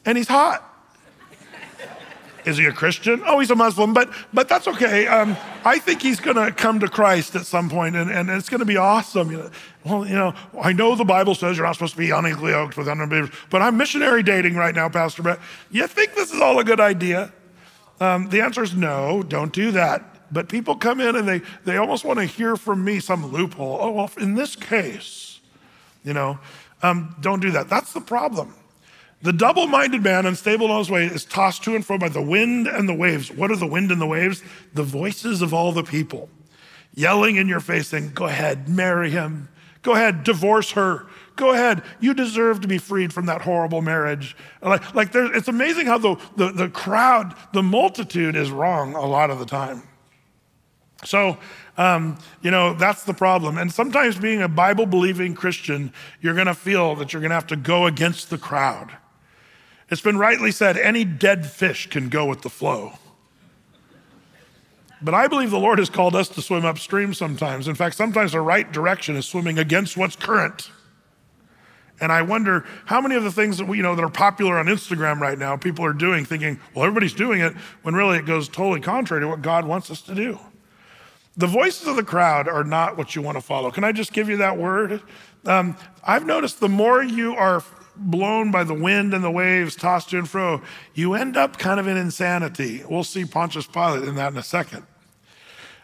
[0.04, 0.66] and he's hot.
[2.44, 3.22] Is he a Christian?
[3.26, 5.06] Oh, he's a Muslim, but but that's okay.
[5.06, 8.48] Um, I think he's going to come to Christ at some point, and, and it's
[8.48, 9.30] going to be awesome.
[9.30, 9.50] You know,
[9.84, 12.76] well, you know, I know the Bible says you're not supposed to be unequally yoked
[12.76, 15.38] with unbelievers, but I'm missionary dating right now, Pastor Brett.
[15.70, 17.32] You think this is all a good idea?
[18.00, 19.22] Um, the answer is no.
[19.22, 20.09] Don't do that.
[20.32, 23.78] But people come in and they they almost want to hear from me some loophole.
[23.80, 25.40] Oh, well, in this case,
[26.04, 26.38] you know,
[26.82, 27.68] um, don't do that.
[27.68, 28.54] That's the problem.
[29.22, 32.22] The double minded man, unstable in his way, is tossed to and fro by the
[32.22, 33.30] wind and the waves.
[33.30, 34.42] What are the wind and the waves?
[34.72, 36.30] The voices of all the people
[36.94, 39.48] yelling in your face, saying, Go ahead, marry him.
[39.82, 41.06] Go ahead, divorce her.
[41.36, 41.82] Go ahead.
[42.00, 44.36] You deserve to be freed from that horrible marriage.
[44.60, 49.30] Like, like it's amazing how the, the, the crowd, the multitude is wrong a lot
[49.30, 49.82] of the time.
[51.04, 51.38] So,
[51.78, 53.56] um, you know, that's the problem.
[53.56, 57.36] And sometimes being a Bible believing Christian, you're going to feel that you're going to
[57.36, 58.90] have to go against the crowd.
[59.90, 62.92] It's been rightly said any dead fish can go with the flow.
[65.02, 67.66] But I believe the Lord has called us to swim upstream sometimes.
[67.66, 70.70] In fact, sometimes the right direction is swimming against what's current.
[72.00, 74.58] And I wonder how many of the things that we, you know that are popular
[74.58, 78.26] on Instagram right now, people are doing, thinking, well, everybody's doing it, when really it
[78.26, 80.38] goes totally contrary to what God wants us to do.
[81.36, 83.70] The voices of the crowd are not what you want to follow.
[83.70, 85.00] Can I just give you that word?
[85.46, 87.62] Um, I've noticed the more you are
[87.96, 90.62] blown by the wind and the waves, tossed to and fro,
[90.94, 92.82] you end up kind of in insanity.
[92.88, 94.84] We'll see Pontius Pilate in that in a second.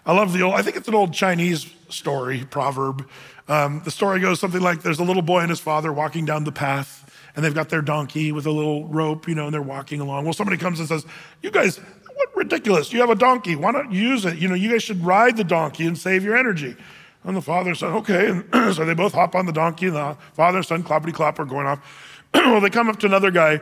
[0.04, 3.08] I love the old, I think it's an old Chinese story, proverb.
[3.48, 6.44] Um, the story goes something like there's a little boy and his father walking down
[6.44, 9.62] the path, and they've got their donkey with a little rope, you know, and they're
[9.62, 10.24] walking along.
[10.24, 11.04] Well, somebody comes and says,
[11.42, 11.80] You guys,
[12.16, 12.92] what ridiculous.
[12.92, 13.56] You have a donkey.
[13.56, 14.38] Why not use it?
[14.38, 16.76] You know, you guys should ride the donkey and save your energy.
[17.24, 18.30] And the father said, okay.
[18.30, 21.38] And so they both hop on the donkey, and the father and son, cloppity clop,
[21.38, 22.22] are going off.
[22.34, 23.60] well, they come up to another guy.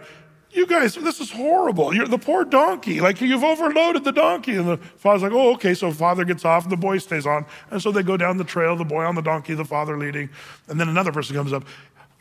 [0.53, 1.93] You guys, this is horrible.
[1.93, 3.01] You're the poor donkey.
[3.01, 4.55] Like you've overloaded the donkey.
[4.55, 5.75] And the father's like, oh, okay.
[5.75, 7.45] So father gets off, and the boy stays on.
[7.71, 10.31] And so they go down the trail, the boy on the donkey, the father leading.
[10.69, 11.65] And then another person comes up.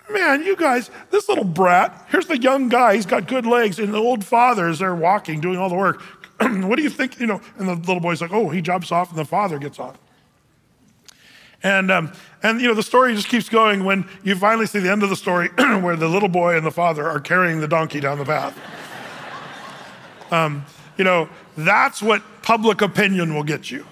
[0.09, 3.93] Man, you guys, this little brat, here's the young guy, he's got good legs, and
[3.93, 6.03] the old father is there walking, doing all the work.
[6.67, 7.19] what do you think?
[7.19, 9.79] You know, and the little boy's like, oh, he jumps off, and the father gets
[9.79, 9.95] on.
[11.63, 12.11] And, um,
[12.43, 15.09] and you know, the story just keeps going when you finally see the end of
[15.09, 18.25] the story where the little boy and the father are carrying the donkey down the
[18.25, 18.57] path.
[20.31, 20.65] um,
[20.97, 23.85] you know, that's what public opinion will get you.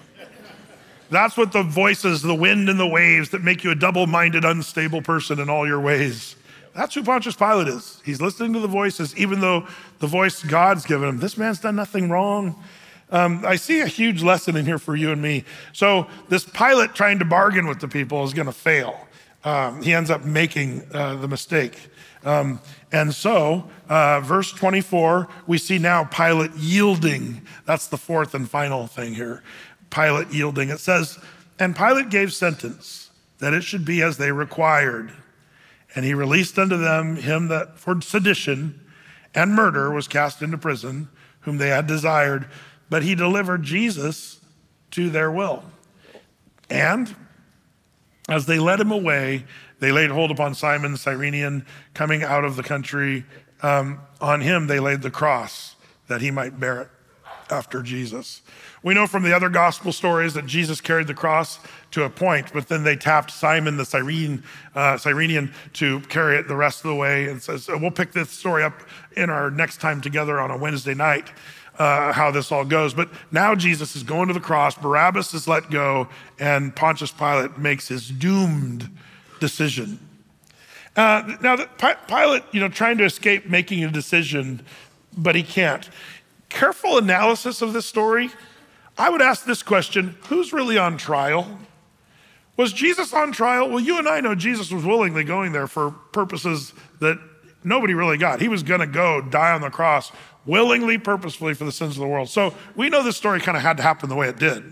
[1.08, 4.44] That's what the voices, the wind and the waves that make you a double minded,
[4.44, 6.36] unstable person in all your ways.
[6.74, 8.00] That's who Pontius Pilate is.
[8.04, 9.66] He's listening to the voices, even though
[9.98, 11.18] the voice God's given him.
[11.18, 12.62] This man's done nothing wrong.
[13.10, 15.44] um, I see a huge lesson in here for you and me.
[15.72, 19.06] So, this Pilate trying to bargain with the people is going to fail.
[19.44, 21.90] Um, he ends up making uh, the mistake.
[22.24, 22.60] Um,
[22.92, 27.42] and so, uh, verse 24, we see now Pilate yielding.
[27.66, 29.42] That's the fourth and final thing here.
[29.90, 30.70] Pilate yielding.
[30.70, 31.18] It says,
[31.58, 35.12] And Pilate gave sentence that it should be as they required.
[35.94, 38.80] And he released unto them him that for sedition
[39.34, 41.08] and murder was cast into prison,
[41.40, 42.46] whom they had desired,
[42.88, 44.40] but he delivered Jesus
[44.92, 45.64] to their will.
[46.70, 47.14] And
[48.28, 49.44] as they led him away,
[49.80, 53.24] they laid hold upon Simon the Cyrenian coming out of the country.
[53.62, 55.76] Um, on him they laid the cross
[56.08, 56.88] that he might bear it
[57.50, 58.42] after Jesus.
[58.82, 61.60] We know from the other gospel stories that Jesus carried the cross
[61.92, 64.42] to a point, but then they tapped Simon the Cyrene,
[64.74, 67.28] uh, Cyrenian to carry it the rest of the way.
[67.28, 68.82] And says, we'll pick this story up
[69.16, 71.30] in our next time together on a Wednesday night.
[71.78, 72.92] Uh, how this all goes.
[72.92, 76.06] But now Jesus is going to the cross, Barabbas is let go,
[76.38, 78.90] and Pontius Pilate makes his doomed
[79.40, 79.98] decision.
[80.94, 81.56] Uh, now,
[82.08, 84.60] Pilate, you know, trying to escape making a decision,
[85.16, 85.88] but he can't.
[86.50, 88.30] Careful analysis of this story,
[88.98, 91.58] I would ask this question who's really on trial?
[92.56, 93.68] Was Jesus on trial?
[93.70, 97.18] Well, you and I know Jesus was willingly going there for purposes that
[97.64, 98.40] nobody really got.
[98.40, 100.12] He was going to go die on the cross
[100.44, 102.28] willingly, purposefully for the sins of the world.
[102.28, 104.62] So we know this story kind of had to happen the way it did.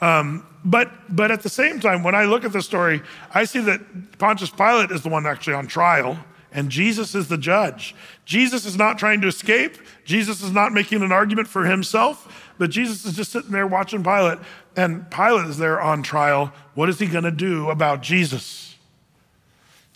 [0.00, 3.02] Um, but, but at the same time, when I look at the story,
[3.32, 6.18] I see that Pontius Pilate is the one actually on trial,
[6.52, 7.94] and Jesus is the judge.
[8.24, 9.76] Jesus is not trying to escape.
[10.04, 14.02] Jesus is not making an argument for himself, but Jesus is just sitting there watching
[14.02, 14.38] Pilate,
[14.76, 16.52] and Pilate is there on trial.
[16.74, 18.76] What is he going to do about Jesus?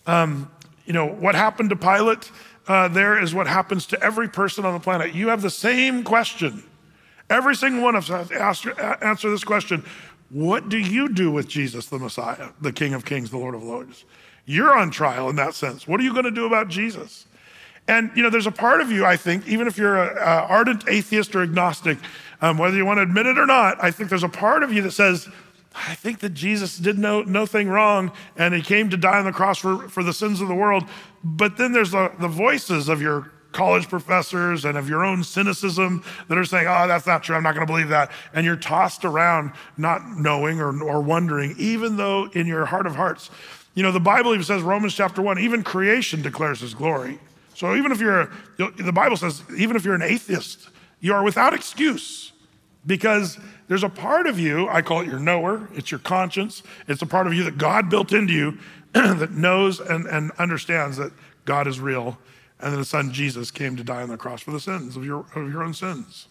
[0.05, 0.51] Um,
[0.85, 2.31] you know, what happened to Pilate
[2.69, 5.15] uh, there is what happens to every person on the planet.
[5.15, 6.63] You have the same question.
[7.27, 9.83] Every single one of us has to answer this question
[10.29, 13.63] What do you do with Jesus, the Messiah, the King of Kings, the Lord of
[13.63, 14.05] Lords?
[14.45, 15.87] You're on trial in that sense.
[15.87, 17.25] What are you going to do about Jesus?
[17.87, 20.87] And, you know, there's a part of you, I think, even if you're an ardent
[20.87, 21.97] atheist or agnostic,
[22.41, 24.71] um, whether you want to admit it or not, I think there's a part of
[24.71, 25.27] you that says,
[25.75, 29.31] I think that Jesus did no, nothing wrong and he came to die on the
[29.31, 30.83] cross for, for the sins of the world.
[31.23, 36.03] But then there's the, the voices of your college professors and of your own cynicism
[36.27, 37.35] that are saying, oh, that's not true.
[37.35, 38.11] I'm not going to believe that.
[38.33, 42.95] And you're tossed around not knowing or, or wondering, even though in your heart of
[42.95, 43.29] hearts,
[43.75, 47.19] you know, the Bible even says, Romans chapter one, even creation declares his glory.
[47.53, 50.69] So even if you're, the Bible says, even if you're an atheist,
[50.99, 52.31] you are without excuse
[52.85, 53.37] because
[53.67, 57.05] there's a part of you, I call it your knower, it's your conscience, it's a
[57.05, 58.57] part of you that God built into you
[58.93, 61.11] that knows and, and understands that
[61.45, 62.17] God is real
[62.59, 65.05] and that the son Jesus came to die on the cross for the sins of
[65.05, 66.27] your, of your own sins.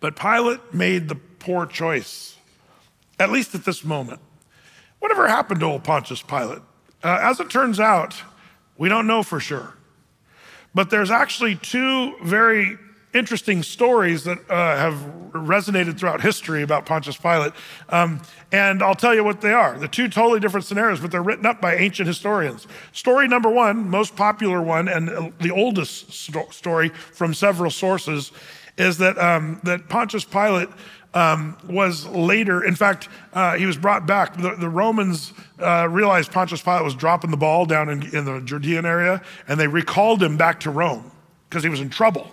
[0.00, 2.36] But Pilate made the poor choice,
[3.18, 4.20] at least at this moment.
[5.00, 6.62] Whatever happened to old Pontius Pilate?
[7.02, 8.22] Uh, as it turns out,
[8.78, 9.74] we don't know for sure.
[10.74, 12.78] But there's actually two very
[13.12, 14.94] interesting stories that uh, have
[15.32, 17.52] resonated throughout history about Pontius Pilate.
[17.88, 18.20] Um,
[18.52, 19.78] and I'll tell you what they are.
[19.78, 22.66] The two totally different scenarios, but they're written up by ancient historians.
[22.92, 28.32] Story number one, most popular one, and the oldest sto- story from several sources,
[28.76, 30.68] is that, um, that Pontius Pilate.
[31.12, 34.36] Um, was later, in fact, uh, he was brought back.
[34.36, 38.40] The, the Romans uh, realized Pontius Pilate was dropping the ball down in, in the
[38.42, 41.10] Judean area, and they recalled him back to Rome
[41.48, 42.30] because he was in trouble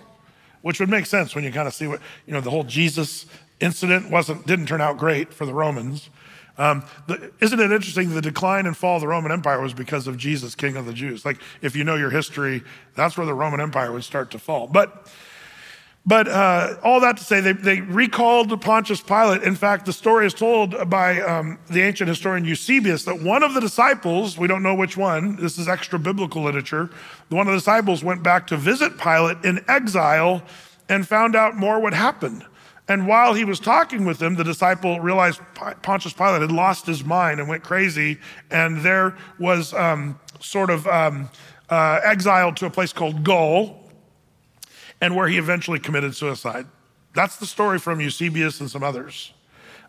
[0.62, 3.26] which would make sense when you kind of see what, you know, the whole Jesus
[3.60, 6.10] incident wasn't, didn't turn out great for the Romans.
[6.58, 8.14] Um, the, isn't it interesting?
[8.14, 10.92] The decline and fall of the Roman Empire was because of Jesus, King of the
[10.92, 11.24] Jews.
[11.24, 12.62] Like, if you know your history,
[12.96, 14.66] that's where the Roman Empire would start to fall.
[14.66, 15.06] But
[16.08, 19.42] but uh, all that to say, they, they recalled Pontius Pilate.
[19.42, 23.52] In fact, the story is told by um, the ancient historian Eusebius that one of
[23.52, 26.88] the disciples, we don't know which one, this is extra biblical literature,
[27.28, 30.42] one of the disciples went back to visit Pilate in exile
[30.88, 32.42] and found out more what happened.
[32.88, 35.42] And while he was talking with him, the disciple realized
[35.82, 38.18] Pontius Pilate had lost his mind and went crazy,
[38.50, 41.28] and there was um, sort of um,
[41.68, 43.87] uh, exiled to a place called Gaul,
[45.00, 46.66] and where he eventually committed suicide.
[47.14, 49.32] That's the story from Eusebius and some others.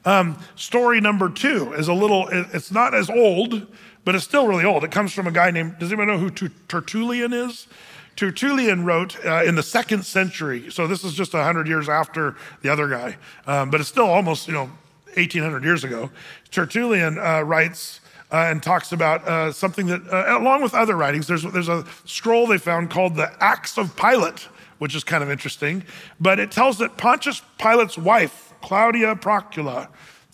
[0.06, 3.68] Um, story number two is a little, it's not as old,
[4.06, 4.84] but it's still really old.
[4.84, 7.68] It comes from a guy named, does anyone know who Tertullian is?
[8.16, 12.70] Tertullian wrote uh, in the second century, so this is just 100 years after the
[12.70, 14.70] other guy, um, but it's still almost, you know,
[15.16, 16.10] 1800 years ago.
[16.52, 18.02] Tertullian uh, writes
[18.32, 21.86] uh, and talks about uh, something that, uh, along with other writings, there's, there's a
[22.06, 24.48] scroll they found called the Acts of Pilate
[24.80, 25.84] which is kind of interesting.
[26.20, 29.90] But it tells that Pontius Pilate's wife, Claudia Procula,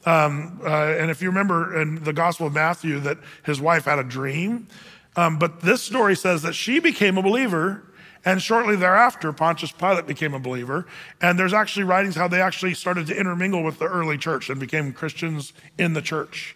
[0.05, 3.99] um, uh, and if you remember in the Gospel of Matthew, that his wife had
[3.99, 4.67] a dream.
[5.15, 7.83] Um, but this story says that she became a believer,
[8.23, 10.85] and shortly thereafter, Pontius Pilate became a believer.
[11.21, 14.59] And there's actually writings how they actually started to intermingle with the early church and
[14.59, 16.55] became Christians in the church.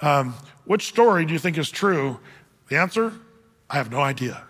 [0.00, 2.20] Um, which story do you think is true?
[2.68, 3.12] The answer
[3.68, 4.47] I have no idea.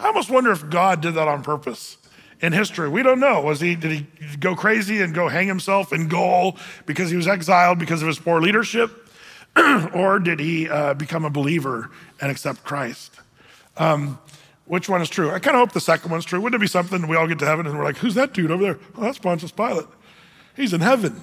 [0.00, 1.98] I almost wonder if God did that on purpose
[2.40, 2.88] in history.
[2.88, 3.40] We don't know.
[3.42, 7.28] Was he did he go crazy and go hang himself in Gaul because he was
[7.28, 8.90] exiled because of his poor leadership,
[9.94, 11.90] or did he uh, become a believer
[12.20, 13.20] and accept Christ?
[13.76, 14.18] Um,
[14.64, 15.30] which one is true?
[15.30, 16.40] I kind of hope the second one's true.
[16.40, 18.50] Wouldn't it be something we all get to heaven and we're like, "Who's that dude
[18.50, 19.86] over there?" Oh, that's Pontius Pilate.
[20.56, 21.22] He's in heaven.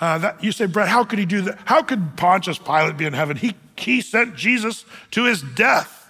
[0.00, 1.58] Uh, that, you say, Brett, how could he do that?
[1.66, 3.36] How could Pontius Pilate be in heaven?
[3.36, 6.03] He, he sent Jesus to his death.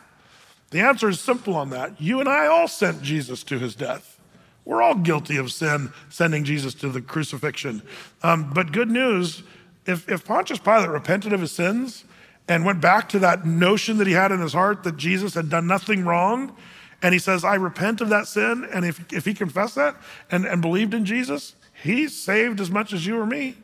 [0.70, 2.00] The answer is simple on that.
[2.00, 4.18] You and I all sent Jesus to his death.
[4.64, 7.82] We're all guilty of sin, sending Jesus to the crucifixion.
[8.22, 9.42] Um, but good news
[9.86, 12.04] if, if Pontius Pilate repented of his sins
[12.48, 15.50] and went back to that notion that he had in his heart that Jesus had
[15.50, 16.56] done nothing wrong,
[17.02, 19.96] and he says, I repent of that sin, and if, if he confessed that
[20.30, 23.56] and, and believed in Jesus, he's saved as much as you or me.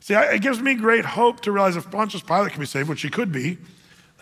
[0.00, 3.02] See, it gives me great hope to realize if Pontius Pilate can be saved, which
[3.02, 3.58] he could be,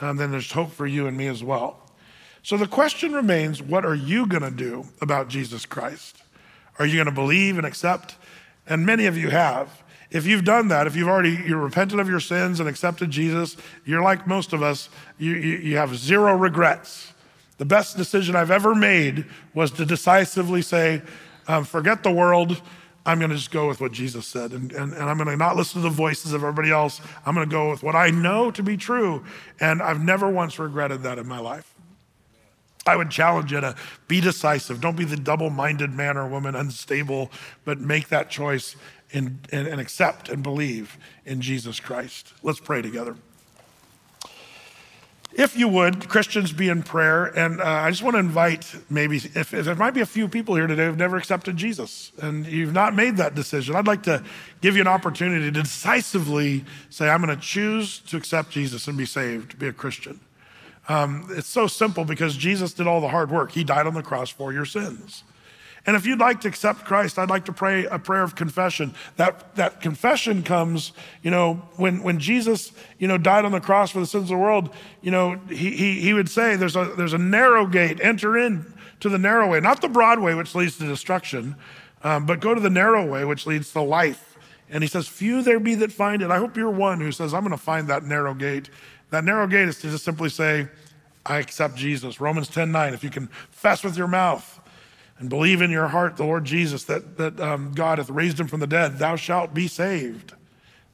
[0.00, 1.82] um, then there's hope for you and me as well.
[2.46, 6.22] So the question remains what are you going to do about Jesus Christ?
[6.78, 8.14] Are you going to believe and accept?
[8.68, 9.82] And many of you have.
[10.12, 13.56] If you've done that, if you've already you're repented of your sins and accepted Jesus,
[13.84, 14.88] you're like most of us,
[15.18, 17.12] you, you, you have zero regrets.
[17.58, 21.02] The best decision I've ever made was to decisively say,
[21.48, 22.62] um, forget the world.
[23.04, 24.52] I'm going to just go with what Jesus said.
[24.52, 27.00] And, and, and I'm going to not listen to the voices of everybody else.
[27.26, 29.24] I'm going to go with what I know to be true.
[29.58, 31.75] And I've never once regretted that in my life.
[32.86, 33.74] I would challenge you to
[34.06, 34.80] be decisive.
[34.80, 37.30] Don't be the double minded man or woman, unstable,
[37.64, 38.76] but make that choice
[39.12, 42.32] and, and, and accept and believe in Jesus Christ.
[42.42, 43.16] Let's pray together.
[45.32, 47.26] If you would, Christians be in prayer.
[47.26, 50.28] And uh, I just want to invite maybe, if, if, there might be a few
[50.28, 54.02] people here today who've never accepted Jesus and you've not made that decision, I'd like
[54.04, 54.24] to
[54.62, 58.96] give you an opportunity to decisively say, I'm going to choose to accept Jesus and
[58.96, 60.20] be saved, be a Christian.
[60.88, 63.52] Um, it's so simple because Jesus did all the hard work.
[63.52, 65.24] He died on the cross for your sins.
[65.86, 68.92] And if you'd like to accept Christ, I'd like to pray a prayer of confession.
[69.16, 70.90] That, that confession comes,
[71.22, 74.28] you know, when, when Jesus, you know, died on the cross for the sins of
[74.30, 74.70] the world,
[75.00, 78.74] you know, he, he, he would say, there's a, there's a narrow gate, enter in
[78.98, 81.54] to the narrow way, not the broad way, which leads to destruction,
[82.02, 84.36] um, but go to the narrow way, which leads to life.
[84.68, 86.32] And he says, few there be that find it.
[86.32, 88.70] I hope you're one who says, I'm going to find that narrow gate
[89.10, 90.68] that narrow gate is to just simply say,
[91.24, 92.20] I accept Jesus.
[92.20, 92.94] Romans 10 9.
[92.94, 94.60] If you can confess with your mouth
[95.18, 98.46] and believe in your heart the Lord Jesus that, that um, God hath raised him
[98.46, 100.34] from the dead, thou shalt be saved.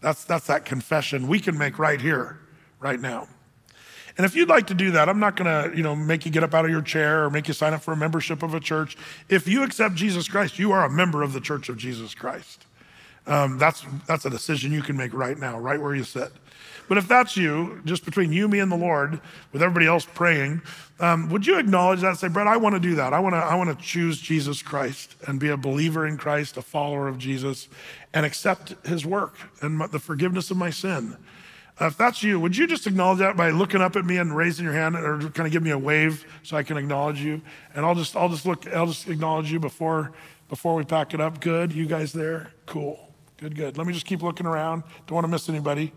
[0.00, 2.40] That's, that's that confession we can make right here,
[2.80, 3.28] right now.
[4.16, 6.32] And if you'd like to do that, I'm not going to, you know, make you
[6.32, 8.52] get up out of your chair or make you sign up for a membership of
[8.52, 8.96] a church.
[9.28, 12.66] If you accept Jesus Christ, you are a member of the Church of Jesus Christ.
[13.26, 16.32] Um, that's that's a decision you can make right now, right where you sit.
[16.88, 19.20] But if that's you, just between you, me, and the Lord,
[19.52, 20.62] with everybody else praying,
[21.00, 23.12] um, would you acknowledge that say, Brett, I want to do that.
[23.12, 26.56] I want to, I want to choose Jesus Christ and be a believer in Christ,
[26.56, 27.68] a follower of Jesus,
[28.12, 31.16] and accept his work and the forgiveness of my sin.
[31.80, 34.36] Uh, if that's you, would you just acknowledge that by looking up at me and
[34.36, 37.40] raising your hand or kind of give me a wave so I can acknowledge you?
[37.74, 40.12] And I'll just, I'll just look, I'll just acknowledge you before,
[40.48, 41.40] before we pack it up.
[41.40, 41.72] Good.
[41.72, 42.52] You guys there?
[42.66, 43.08] Cool.
[43.38, 43.78] Good, good.
[43.78, 44.84] Let me just keep looking around.
[45.06, 45.92] Don't want to miss anybody.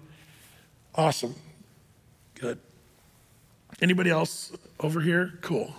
[0.97, 1.35] Awesome.
[2.35, 2.57] Good.
[3.81, 5.33] Anybody else over here?
[5.41, 5.73] Cool.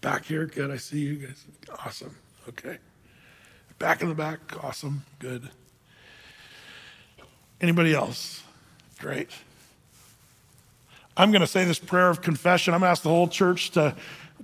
[0.00, 0.46] Back here?
[0.46, 0.70] Good.
[0.70, 1.44] I see you guys.
[1.84, 2.14] Awesome.
[2.48, 2.78] Okay.
[3.80, 4.40] Back in the back?
[4.62, 5.04] Awesome.
[5.18, 5.50] Good.
[7.60, 8.44] Anybody else?
[9.00, 9.30] Great.
[11.16, 12.72] I'm going to say this prayer of confession.
[12.72, 13.96] I'm going to ask the whole church to,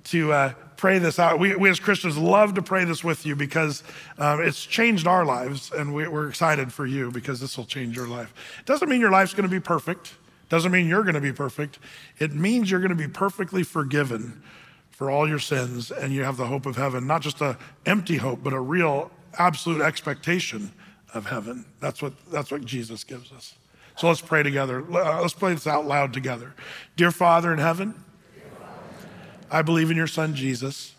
[0.05, 0.53] to uh,
[0.83, 1.39] pray this out.
[1.39, 3.85] We, we as Christians love to pray this with you because
[4.18, 7.95] um, it's changed our lives, and we, we're excited for you because this will change
[7.95, 8.35] your life.
[8.59, 10.14] It doesn't mean your life's going to be perfect.
[10.49, 11.78] Doesn't mean you're going to be perfect.
[12.18, 14.43] It means you're going to be perfectly forgiven
[14.91, 17.07] for all your sins, and you have the hope of heaven.
[17.07, 17.57] Not just a
[17.87, 20.72] empty hope, but a real, absolute expectation
[21.14, 21.64] of heaven.
[21.78, 23.55] That's what that's what Jesus gives us.
[23.97, 24.80] So let's pray together.
[24.93, 26.55] Uh, let's play this out loud together.
[26.97, 27.95] Dear Father in heaven.
[29.53, 30.94] I believe in your son Jesus,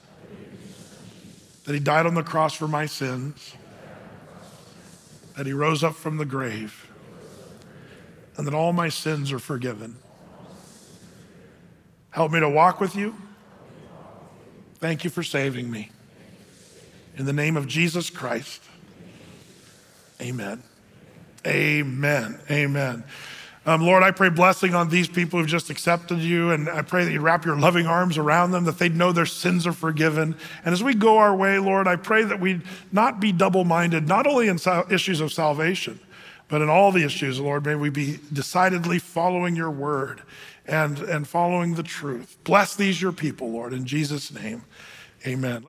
[1.66, 3.56] that he died on the cross for my sins,
[5.36, 6.88] that he rose up from the grave,
[8.38, 9.96] and that all my sins are forgiven.
[12.12, 13.16] Help me to walk with you.
[14.76, 15.90] Thank you for saving me.
[17.18, 18.62] In the name of Jesus Christ.
[20.22, 20.62] Amen.
[21.48, 22.40] Amen.
[22.52, 23.04] Amen.
[23.66, 27.06] Um, Lord, I pray blessing on these people who've just accepted you, and I pray
[27.06, 30.36] that you wrap your loving arms around them, that they'd know their sins are forgiven.
[30.66, 32.60] And as we go our way, Lord, I pray that we
[32.92, 34.60] not be double minded, not only in
[34.90, 36.00] issues of salvation,
[36.50, 40.22] but in all the issues, Lord, may we be decidedly following your word
[40.66, 42.38] and, and following the truth.
[42.44, 44.64] Bless these, your people, Lord, in Jesus' name.
[45.26, 45.66] Amen.